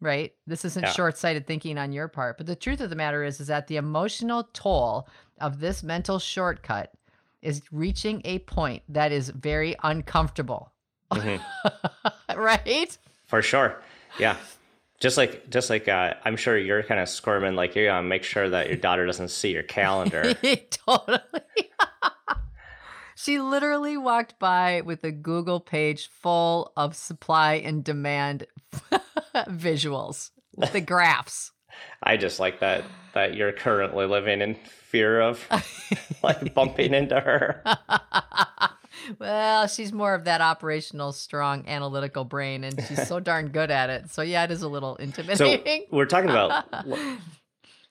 right 0.00 0.34
this 0.46 0.64
isn't 0.64 0.82
Yeah. 0.84 0.92
short-sighted 0.92 1.46
thinking 1.46 1.78
on 1.78 1.92
your 1.92 2.08
part 2.08 2.36
but 2.38 2.46
the 2.46 2.56
truth 2.56 2.80
of 2.80 2.90
the 2.90 2.96
matter 2.96 3.22
is 3.22 3.40
is 3.40 3.46
that 3.46 3.66
the 3.68 3.76
emotional 3.76 4.44
toll 4.52 5.08
of 5.40 5.60
this 5.60 5.82
mental 5.82 6.18
shortcut 6.18 6.92
is 7.40 7.62
reaching 7.70 8.20
a 8.24 8.40
point 8.40 8.82
that 8.88 9.12
is 9.12 9.30
very 9.30 9.76
uncomfortable 9.84 10.72
Mhm. 11.12 11.40
right 12.36 12.98
For 13.26 13.42
sure. 13.42 13.80
Yeah. 14.18 14.36
Just 15.00 15.16
like 15.16 15.50
just 15.50 15.68
like 15.70 15.88
uh, 15.88 16.14
I'm 16.24 16.36
sure 16.36 16.56
you're 16.56 16.82
kind 16.82 17.00
of 17.00 17.08
squirming 17.08 17.54
like 17.54 17.74
you're 17.74 17.86
gonna 17.86 18.06
make 18.06 18.24
sure 18.24 18.48
that 18.48 18.68
your 18.68 18.76
daughter 18.76 19.06
doesn't 19.06 19.28
see 19.28 19.52
your 19.52 19.62
calendar. 19.62 20.34
totally 20.70 21.20
she 23.16 23.40
literally 23.40 23.96
walked 23.96 24.38
by 24.38 24.80
with 24.82 25.04
a 25.04 25.12
google 25.12 25.60
page 25.60 26.08
full 26.08 26.72
of 26.76 26.94
supply 26.94 27.54
and 27.54 27.84
demand 27.84 28.46
visuals 29.34 30.30
with 30.54 30.72
the 30.72 30.80
graphs 30.80 31.52
I 32.02 32.16
just 32.16 32.40
like 32.40 32.60
that 32.60 32.84
that 33.14 33.34
you're 33.34 33.52
currently 33.52 34.06
living 34.06 34.40
in 34.40 34.54
fear 34.54 35.20
of 35.20 35.46
like 36.22 36.54
bumping 36.54 36.94
into 36.94 37.18
her. 37.18 37.62
Well 39.18 39.66
she's 39.66 39.92
more 39.92 40.14
of 40.14 40.24
that 40.24 40.40
operational 40.40 41.12
strong 41.12 41.64
analytical 41.68 42.24
brain 42.24 42.64
and 42.64 42.80
she's 42.86 43.06
so 43.06 43.20
darn 43.30 43.48
good 43.48 43.70
at 43.70 43.90
it 43.90 44.10
so 44.10 44.22
yeah 44.22 44.44
it 44.44 44.50
is 44.50 44.62
a 44.62 44.68
little 44.68 44.96
intimidating. 44.96 45.82
So 45.88 45.96
we're 45.96 46.06
talking 46.06 46.30
about 46.30 46.64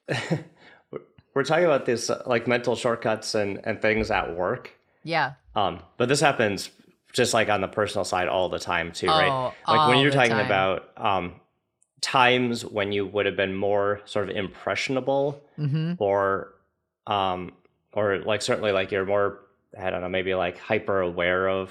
we're 1.34 1.44
talking 1.44 1.64
about 1.64 1.86
this 1.86 2.10
uh, 2.10 2.22
like 2.26 2.46
mental 2.46 2.76
shortcuts 2.76 3.34
and 3.34 3.60
and 3.64 3.80
things 3.82 4.10
at 4.10 4.34
work. 4.36 4.72
yeah 5.02 5.34
Um, 5.54 5.80
but 5.96 6.08
this 6.08 6.20
happens 6.20 6.70
just 7.12 7.34
like 7.34 7.48
on 7.48 7.60
the 7.60 7.68
personal 7.68 8.04
side 8.04 8.28
all 8.28 8.48
the 8.48 8.58
time 8.58 8.92
too, 8.92 9.06
Oh, 9.08 9.18
right? 9.18 9.52
Like 9.66 9.88
when 9.88 9.98
you're 10.00 10.10
talking 10.10 10.32
time. 10.32 10.44
about 10.46 10.90
um, 10.98 11.40
times 12.02 12.62
when 12.64 12.92
you 12.92 13.06
would 13.06 13.24
have 13.26 13.36
been 13.36 13.54
more 13.54 14.00
sort 14.04 14.28
of 14.28 14.36
impressionable, 14.36 15.42
hmm 15.56 15.94
or 15.98 16.52
um, 17.06 17.52
or 17.92 18.18
like 18.18 18.42
certainly 18.42 18.72
like 18.72 18.90
you're 18.92 19.06
more 19.06 19.40
I 19.78 19.90
don't 19.90 20.00
know 20.00 20.08
maybe 20.08 20.34
like 20.34 20.58
hyper 20.58 21.00
aware 21.00 21.48
of 21.48 21.70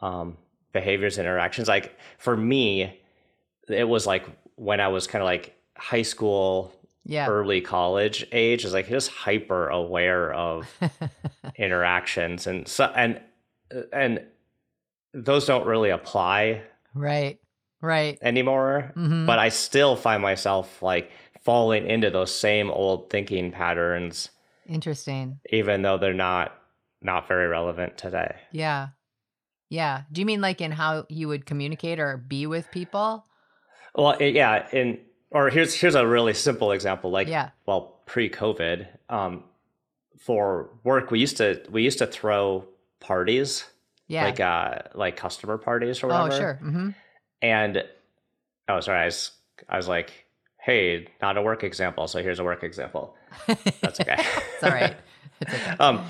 um, 0.00 0.36
behaviors 0.72 1.18
and 1.18 1.26
interactions. 1.26 1.68
Like 1.68 1.96
for 2.18 2.36
me, 2.36 3.00
it 3.68 3.88
was 3.88 4.06
like 4.06 4.26
when 4.56 4.80
I 4.80 4.88
was 4.88 5.06
kind 5.06 5.22
of 5.22 5.26
like 5.26 5.56
high 5.76 6.02
school 6.02 6.72
yeah. 7.04 7.28
early 7.28 7.60
college 7.60 8.26
age 8.32 8.64
is 8.64 8.72
like 8.72 8.88
just 8.88 9.10
hyper 9.10 9.68
aware 9.68 10.32
of 10.32 10.68
interactions. 11.56 12.46
And 12.46 12.66
so 12.68 12.84
and 12.84 13.20
and 13.92 14.20
those 15.14 15.46
don't 15.46 15.66
really 15.66 15.90
apply 15.90 16.62
right 16.92 17.38
right. 17.80 18.18
anymore 18.22 18.92
hmm 18.94 19.26
but 19.26 19.38
i 19.38 19.48
still 19.48 19.96
find 19.96 20.22
myself 20.22 20.82
like 20.82 21.10
falling 21.42 21.86
into 21.86 22.10
those 22.10 22.34
same 22.34 22.70
old 22.70 23.10
thinking 23.10 23.50
patterns 23.50 24.30
interesting. 24.68 25.38
even 25.50 25.82
though 25.82 25.98
they're 25.98 26.12
not 26.12 26.52
not 27.04 27.28
very 27.28 27.46
relevant 27.46 27.96
today 27.96 28.34
Yeah. 28.50 28.88
Yeah. 29.70 30.02
Do 30.12 30.20
you 30.20 30.26
mean 30.26 30.40
like 30.40 30.60
in 30.60 30.72
how 30.72 31.06
you 31.08 31.28
would 31.28 31.46
communicate 31.46 31.98
or 32.00 32.16
be 32.16 32.46
with 32.46 32.70
people? 32.72 33.24
well 33.94 34.20
yeah 34.20 34.66
and 34.72 34.98
or 35.30 35.50
here's 35.50 35.72
here's 35.74 35.94
a 35.94 36.04
really 36.06 36.34
simple 36.34 36.72
example 36.72 37.10
like 37.12 37.28
Yeah. 37.28 37.50
well 37.66 38.00
pre-covid 38.06 38.88
um 39.08 39.44
for 40.18 40.70
work 40.84 41.10
we 41.12 41.18
used 41.20 41.36
to 41.36 41.62
we 41.70 41.82
used 41.82 41.98
to 41.98 42.06
throw 42.06 42.64
parties 43.00 43.64
Yeah. 44.08 44.24
like 44.24 44.40
uh 44.40 44.78
like 44.94 45.16
customer 45.16 45.58
parties 45.58 46.02
or 46.02 46.08
whatever. 46.08 46.22
oh, 46.22 46.24
whatever. 46.28 46.58
sure. 46.60 46.70
hmm 46.70 46.90
And 47.42 47.84
oh 48.68 48.80
sorry, 48.80 49.00
I 49.02 49.04
was 49.06 49.30
I 49.68 49.76
was 49.76 49.88
like, 49.88 50.10
hey, 50.58 51.06
not 51.22 51.36
a 51.36 51.42
work 51.42 51.62
example, 51.64 52.08
so 52.08 52.22
here's 52.22 52.38
a 52.40 52.44
work 52.44 52.62
example. 52.64 53.14
That's 53.82 54.00
okay. 54.00 54.16
it's 54.18 54.62
all 54.64 54.70
right. 54.70 54.96
It's 55.40 55.52
okay. 55.52 55.76
um 55.78 56.04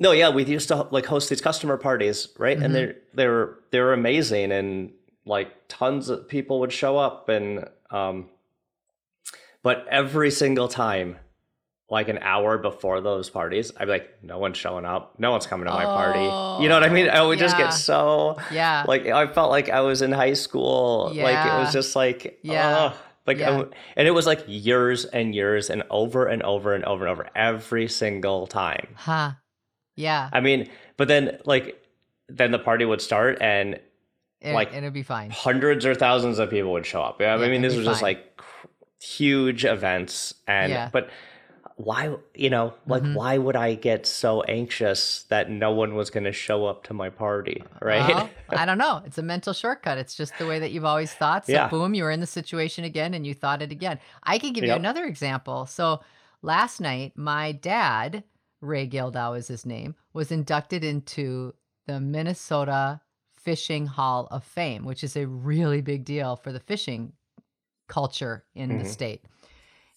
no, 0.00 0.10
yeah, 0.12 0.30
we 0.30 0.44
used 0.44 0.68
to 0.68 0.88
like 0.90 1.06
host 1.06 1.28
these 1.28 1.40
customer 1.40 1.76
parties, 1.76 2.28
right? 2.38 2.58
Mhm. 2.58 2.64
And 2.64 2.74
they're 2.74 2.94
they 3.14 3.28
were 3.28 3.60
they 3.70 3.78
were 3.80 3.92
amazing 3.92 4.50
and 4.50 4.92
like 5.24 5.52
tons 5.68 6.08
of 6.08 6.26
people 6.28 6.58
would 6.60 6.72
show 6.72 6.96
up 6.98 7.28
and 7.28 7.68
um 7.90 8.28
but 9.62 9.86
every 9.90 10.30
single 10.30 10.68
time 10.68 11.16
like 11.90 12.08
an 12.08 12.18
hour 12.22 12.56
before 12.56 13.00
those 13.00 13.28
parties, 13.28 13.72
I'd 13.76 13.86
be 13.86 13.90
like, 13.90 14.22
no 14.22 14.38
one's 14.38 14.56
showing 14.56 14.84
up. 14.84 15.18
No 15.18 15.32
one's 15.32 15.46
coming 15.48 15.66
to 15.66 15.72
my 15.72 15.84
party. 15.84 16.20
You 16.62 16.68
know 16.68 16.76
what 16.76 16.84
I 16.84 16.88
mean? 16.88 17.08
I 17.10 17.20
would 17.20 17.38
just 17.40 17.56
get 17.56 17.70
so 17.70 18.38
Yeah. 18.52 18.84
like 18.86 19.06
I 19.06 19.26
felt 19.26 19.50
like 19.50 19.68
I 19.70 19.80
was 19.80 20.00
in 20.00 20.12
high 20.12 20.34
school. 20.34 21.10
Yeah. 21.12 21.24
Like 21.24 21.46
it 21.52 21.58
was 21.64 21.72
just 21.72 21.96
like 21.96 22.38
Yeah. 22.42 22.92
like 23.26 23.38
Yeah. 23.38 23.64
And 23.96 24.06
it 24.08 24.12
was 24.12 24.24
like 24.24 24.44
years 24.46 25.04
and 25.04 25.34
years 25.34 25.68
and 25.68 25.82
over 25.90 26.26
and 26.26 26.42
over 26.44 26.74
and 26.74 26.84
over 26.84 27.04
and 27.06 27.12
over 27.12 27.28
every 27.34 27.88
single 27.88 28.46
time. 28.46 28.86
huh. 28.94 29.32
Yeah. 30.00 30.28
I 30.32 30.40
mean, 30.40 30.68
but 30.96 31.08
then 31.08 31.38
like 31.44 31.76
then 32.28 32.50
the 32.52 32.58
party 32.58 32.84
would 32.84 33.00
start 33.00 33.38
and 33.40 33.78
It, 34.40 34.54
like- 34.54 34.72
it'd 34.72 34.92
be 34.92 35.02
fine. 35.02 35.30
hundreds 35.30 35.84
or 35.84 35.94
thousands 35.94 36.38
of 36.38 36.48
people 36.50 36.72
would 36.72 36.86
show 36.86 37.02
up. 37.02 37.20
Yeah, 37.20 37.36
Yeah, 37.36 37.44
I 37.44 37.48
mean, 37.48 37.62
be 37.62 37.68
was 37.68 37.84
just 37.84 38.02
like 38.02 38.40
huge 39.02 39.64
events, 39.64 40.34
and 40.46 40.70
Yeah. 40.72 40.88
but 40.92 41.08
why, 41.76 42.14
you 42.34 42.50
know, 42.50 42.74
like 42.86 43.02
Mhm. 43.02 43.14
why 43.14 43.38
would 43.38 43.56
I 43.56 43.74
get 43.74 44.06
so 44.06 44.42
anxious 44.42 45.22
that 45.30 45.48
no 45.48 45.70
one 45.72 45.94
was 45.94 46.10
going 46.10 46.24
to 46.24 46.32
show 46.32 46.66
up 46.66 46.84
to 46.84 46.92
my 46.94 47.08
party, 47.08 47.64
right? 47.80 48.06
Well, 48.14 48.30
I 48.50 48.66
don't 48.66 48.76
know. 48.76 49.02
It's 49.06 49.16
a 49.16 49.22
mental 49.22 49.54
shortcut. 49.54 49.96
It's 49.96 50.14
just 50.14 50.36
the 50.38 50.46
way 50.46 50.58
that 50.58 50.72
you've 50.72 50.84
always 50.84 51.14
thought. 51.14 51.46
So 51.46 51.52
Yeah. 51.52 51.68
boom, 51.68 51.94
you 51.94 52.04
were 52.04 52.10
in 52.10 52.20
the 52.20 52.26
situation 52.26 52.84
again 52.84 53.14
and 53.14 53.26
you 53.26 53.32
thought 53.32 53.62
it 53.62 53.72
again. 53.72 53.98
I 54.22 54.38
can 54.38 54.52
give 54.52 54.64
you 54.64 54.74
another 54.74 55.04
example. 55.06 55.64
So 55.64 56.00
last 56.42 56.80
night, 56.82 57.12
my 57.16 57.52
dad, 57.52 58.24
Ray 58.60 58.88
Gildow 58.88 59.36
is 59.36 59.48
his 59.48 59.64
name, 59.64 59.94
was 60.12 60.30
inducted 60.30 60.84
into 60.84 61.54
the 61.86 62.00
Minnesota 62.00 63.00
Fishing 63.36 63.86
Hall 63.86 64.28
of 64.30 64.44
Fame, 64.44 64.84
which 64.84 65.02
is 65.02 65.16
a 65.16 65.26
really 65.26 65.80
big 65.80 66.04
deal 66.04 66.36
for 66.36 66.52
the 66.52 66.60
fishing 66.60 67.12
culture 67.88 68.44
in 68.54 68.68
the 68.68 68.74
mm-hmm. 68.76 68.86
state. 68.86 69.24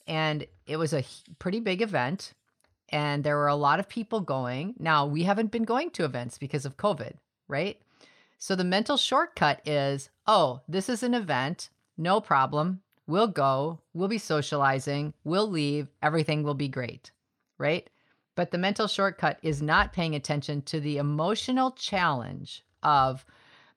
And 0.07 0.45
it 0.65 0.77
was 0.77 0.93
a 0.93 1.03
pretty 1.39 1.59
big 1.59 1.81
event 1.81 2.33
and 2.89 3.23
there 3.23 3.37
were 3.37 3.47
a 3.47 3.55
lot 3.55 3.79
of 3.79 3.89
people 3.89 4.19
going. 4.19 4.75
Now, 4.77 5.05
we 5.05 5.23
haven't 5.23 5.51
been 5.51 5.63
going 5.63 5.89
to 5.91 6.05
events 6.05 6.37
because 6.37 6.63
of 6.63 6.77
COVID, 6.77 7.13
right? 7.47 7.81
So 8.37 8.55
the 8.55 8.63
mental 8.63 8.97
shortcut 8.97 9.61
is, 9.65 10.09
oh, 10.27 10.61
this 10.67 10.89
is 10.89 11.01
an 11.01 11.13
event, 11.13 11.69
no 11.97 12.21
problem. 12.21 12.81
We'll 13.07 13.27
go, 13.27 13.79
we'll 13.93 14.09
be 14.09 14.19
socializing, 14.19 15.13
we'll 15.23 15.49
leave, 15.49 15.87
everything 16.01 16.43
will 16.43 16.53
be 16.53 16.67
great, 16.67 17.11
right? 17.57 17.89
But 18.35 18.51
the 18.51 18.57
mental 18.57 18.87
shortcut 18.87 19.39
is 19.41 19.61
not 19.61 19.93
paying 19.93 20.15
attention 20.15 20.61
to 20.63 20.79
the 20.79 20.97
emotional 20.97 21.71
challenge 21.71 22.63
of 22.81 23.25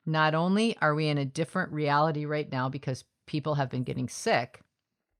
not 0.05 0.33
only 0.33 0.77
are 0.81 0.95
we 0.95 1.07
in 1.07 1.17
a 1.17 1.25
different 1.25 1.71
reality 1.71 2.25
right 2.25 2.51
now 2.51 2.69
because 2.69 3.03
people 3.25 3.55
have 3.55 3.69
been 3.69 3.83
getting 3.83 4.09
sick, 4.09 4.61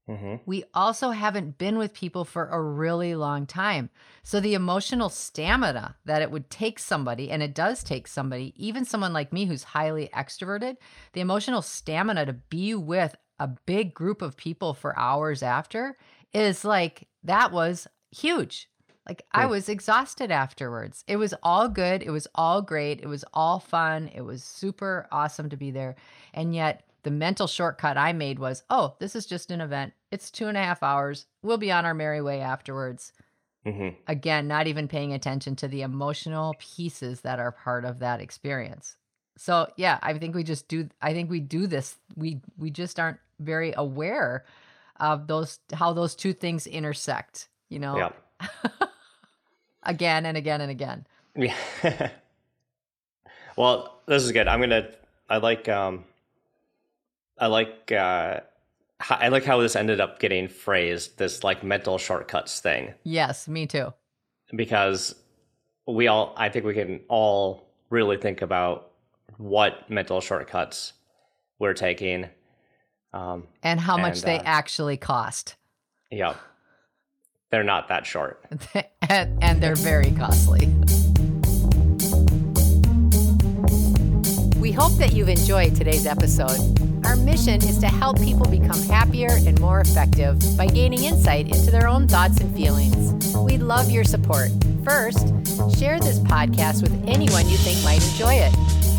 hmm 0.07 0.35
we 0.45 0.63
also 0.73 1.11
haven't 1.11 1.57
been 1.57 1.77
with 1.77 1.93
people 1.93 2.23
for 2.23 2.47
a 2.47 2.61
really 2.61 3.13
long 3.15 3.45
time. 3.45 3.89
So 4.23 4.39
the 4.39 4.53
emotional 4.53 5.09
stamina 5.09 5.97
that 6.05 6.21
it 6.21 6.31
would 6.31 6.49
take 6.49 6.79
somebody, 6.79 7.29
and 7.29 7.43
it 7.43 7.53
does 7.53 7.83
take 7.83 8.07
somebody, 8.07 8.53
even 8.55 8.85
someone 8.85 9.11
like 9.11 9.33
me 9.33 9.45
who's 9.45 9.63
highly 9.63 10.09
extroverted, 10.15 10.77
the 11.11 11.19
emotional 11.19 11.61
stamina 11.61 12.25
to 12.25 12.33
be 12.33 12.73
with 12.73 13.15
a 13.39 13.49
big 13.65 13.93
group 13.93 14.21
of 14.21 14.37
people 14.37 14.73
for 14.73 14.97
hours 14.97 15.43
after 15.43 15.97
is 16.33 16.63
like, 16.63 17.09
that 17.23 17.51
was 17.51 17.87
huge. 18.11 18.69
Like 19.07 19.23
I 19.31 19.45
was 19.45 19.69
exhausted 19.69 20.31
afterwards. 20.31 21.03
It 21.07 21.15
was 21.15 21.33
all 21.41 21.69
good. 21.69 22.03
It 22.03 22.09
was 22.09 22.27
all 22.35 22.61
great. 22.61 22.99
It 23.01 23.07
was 23.07 23.23
all 23.33 23.59
fun. 23.59 24.09
It 24.13 24.21
was 24.21 24.43
super 24.43 25.07
awesome 25.11 25.49
to 25.49 25.57
be 25.57 25.71
there. 25.71 25.95
And 26.33 26.53
yet 26.53 26.83
the 27.03 27.11
mental 27.11 27.47
shortcut 27.47 27.97
I 27.97 28.11
made 28.11 28.37
was, 28.37 28.63
oh, 28.69 28.95
this 28.99 29.15
is 29.15 29.25
just 29.25 29.49
an 29.49 29.61
event. 29.61 29.93
It's 30.11 30.29
two 30.29 30.47
and 30.47 30.57
a 30.57 30.63
half 30.63 30.83
hours. 30.83 31.25
We'll 31.41 31.57
be 31.57 31.71
on 31.71 31.85
our 31.85 31.93
merry 31.93 32.21
way 32.21 32.41
afterwards. 32.41 33.13
hmm 33.65 33.89
Again, 34.07 34.47
not 34.47 34.67
even 34.67 34.89
paying 34.89 35.13
attention 35.13 35.55
to 35.57 35.69
the 35.69 35.83
emotional 35.83 36.55
pieces 36.59 37.21
that 37.21 37.39
are 37.39 37.51
part 37.51 37.85
of 37.85 37.99
that 37.99 38.19
experience. 38.19 38.97
So 39.37 39.67
yeah, 39.77 39.99
I 40.01 40.17
think 40.17 40.35
we 40.35 40.43
just 40.43 40.67
do 40.67 40.89
I 41.01 41.13
think 41.13 41.29
we 41.29 41.39
do 41.39 41.67
this. 41.67 41.95
We 42.15 42.41
we 42.57 42.71
just 42.71 42.99
aren't 42.99 43.19
very 43.39 43.73
aware 43.77 44.43
of 44.99 45.27
those 45.27 45.59
how 45.71 45.93
those 45.93 46.15
two 46.15 46.33
things 46.33 46.67
intersect, 46.67 47.47
you 47.69 47.79
know? 47.79 47.97
Yeah. 47.97 48.09
again 49.87 50.25
and 50.27 50.37
again 50.37 50.61
and 50.61 50.69
again. 50.69 51.07
Yeah. 51.35 51.55
well, 53.57 54.01
this 54.07 54.23
is 54.23 54.31
good. 54.31 54.47
I'm 54.47 54.59
gonna. 54.59 54.89
I 55.29 55.37
like. 55.37 55.67
Um. 55.67 56.03
I 57.39 57.47
like. 57.47 57.91
Uh. 57.91 58.41
I 59.09 59.27
like 59.27 59.43
how 59.43 59.59
this 59.61 59.75
ended 59.75 60.01
up 60.01 60.19
getting 60.19 60.47
phrased. 60.47 61.17
This 61.17 61.43
like 61.43 61.63
mental 61.63 61.99
shortcuts 61.99 62.59
thing 62.59 62.95
Yes, 63.03 63.47
me 63.47 63.67
too. 63.67 63.93
because 64.55 65.15
we 65.87 66.07
all. 66.07 66.33
I 66.37 66.49
think 66.49 66.65
we 66.65 66.73
can 66.73 67.01
all 67.07 67.67
really 67.89 68.17
think 68.17 68.41
about 68.41 68.91
what 69.37 69.89
mental 69.89 70.19
shortcuts 70.21 70.93
we're 71.59 71.73
taking. 71.73 72.27
Um. 73.13 73.47
And 73.63 73.79
how 73.79 73.97
much 73.97 74.17
And, 74.17 74.23
they 74.23 74.39
uh, 74.39 74.43
actually 74.45 74.97
cost. 74.97 75.55
Yeah. 76.11 76.35
They're 77.49 77.63
not 77.63 77.87
that 77.87 78.05
short. 78.05 78.43
and, 79.09 79.41
and 79.41 79.63
they're 79.63 79.75
very 79.75 80.11
costly. 80.11 80.67
We 84.59 84.71
hope 84.73 84.97
that 84.97 85.13
you've 85.13 85.29
enjoyed 85.29 85.75
today's 85.75 86.05
episode. 86.05 87.05
Our 87.05 87.15
mission 87.15 87.63
is 87.63 87.77
to 87.79 87.87
help 87.87 88.17
people 88.19 88.45
become 88.47 88.81
happier 88.83 89.29
and 89.29 89.57
more 89.61 89.79
effective 89.79 90.41
by 90.57 90.67
gaining 90.67 91.05
insight 91.05 91.45
into 91.47 91.71
their 91.71 91.87
own 91.87 92.05
thoughts 92.07 92.41
and 92.41 92.53
feelings. 92.53 93.33
We'd 93.37 93.61
love 93.61 93.89
your 93.89 94.03
support. 94.03 94.49
First, 94.83 95.29
share 95.79 96.01
this 96.01 96.19
podcast 96.19 96.81
with 96.81 96.91
anyone 97.07 97.47
you 97.47 97.55
think 97.57 97.81
might 97.85 98.03
enjoy 98.11 98.33
it. 98.33 98.53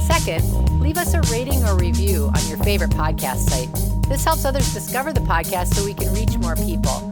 Second, 0.06 0.80
leave 0.80 0.96
us 0.96 1.12
a 1.12 1.20
rating 1.30 1.62
or 1.64 1.76
review 1.76 2.30
on 2.34 2.48
your 2.48 2.56
favorite 2.58 2.90
podcast 2.90 3.50
site. 3.50 3.68
This 4.08 4.24
helps 4.24 4.46
others 4.46 4.72
discover 4.72 5.12
the 5.12 5.20
podcast 5.20 5.74
so 5.74 5.84
we 5.84 5.92
can 5.92 6.14
reach 6.14 6.38
more 6.38 6.56
people. 6.56 7.07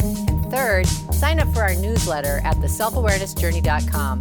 Third, 0.57 0.87
sign 1.13 1.39
up 1.39 1.53
for 1.53 1.61
our 1.61 1.75
newsletter 1.75 2.41
at 2.43 2.57
theselfawarenessjourney.com. 2.57 4.21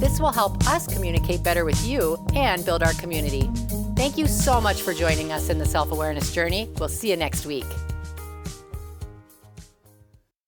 This 0.00 0.18
will 0.18 0.32
help 0.32 0.66
us 0.66 0.86
communicate 0.86 1.42
better 1.42 1.66
with 1.66 1.86
you 1.86 2.16
and 2.34 2.64
build 2.64 2.82
our 2.82 2.94
community. 2.94 3.50
Thank 3.94 4.16
you 4.16 4.26
so 4.26 4.62
much 4.62 4.80
for 4.80 4.94
joining 4.94 5.30
us 5.30 5.50
in 5.50 5.58
the 5.58 5.66
self 5.66 5.92
awareness 5.92 6.32
journey. 6.32 6.70
We'll 6.78 6.88
see 6.88 7.10
you 7.10 7.16
next 7.16 7.44
week. 7.44 7.66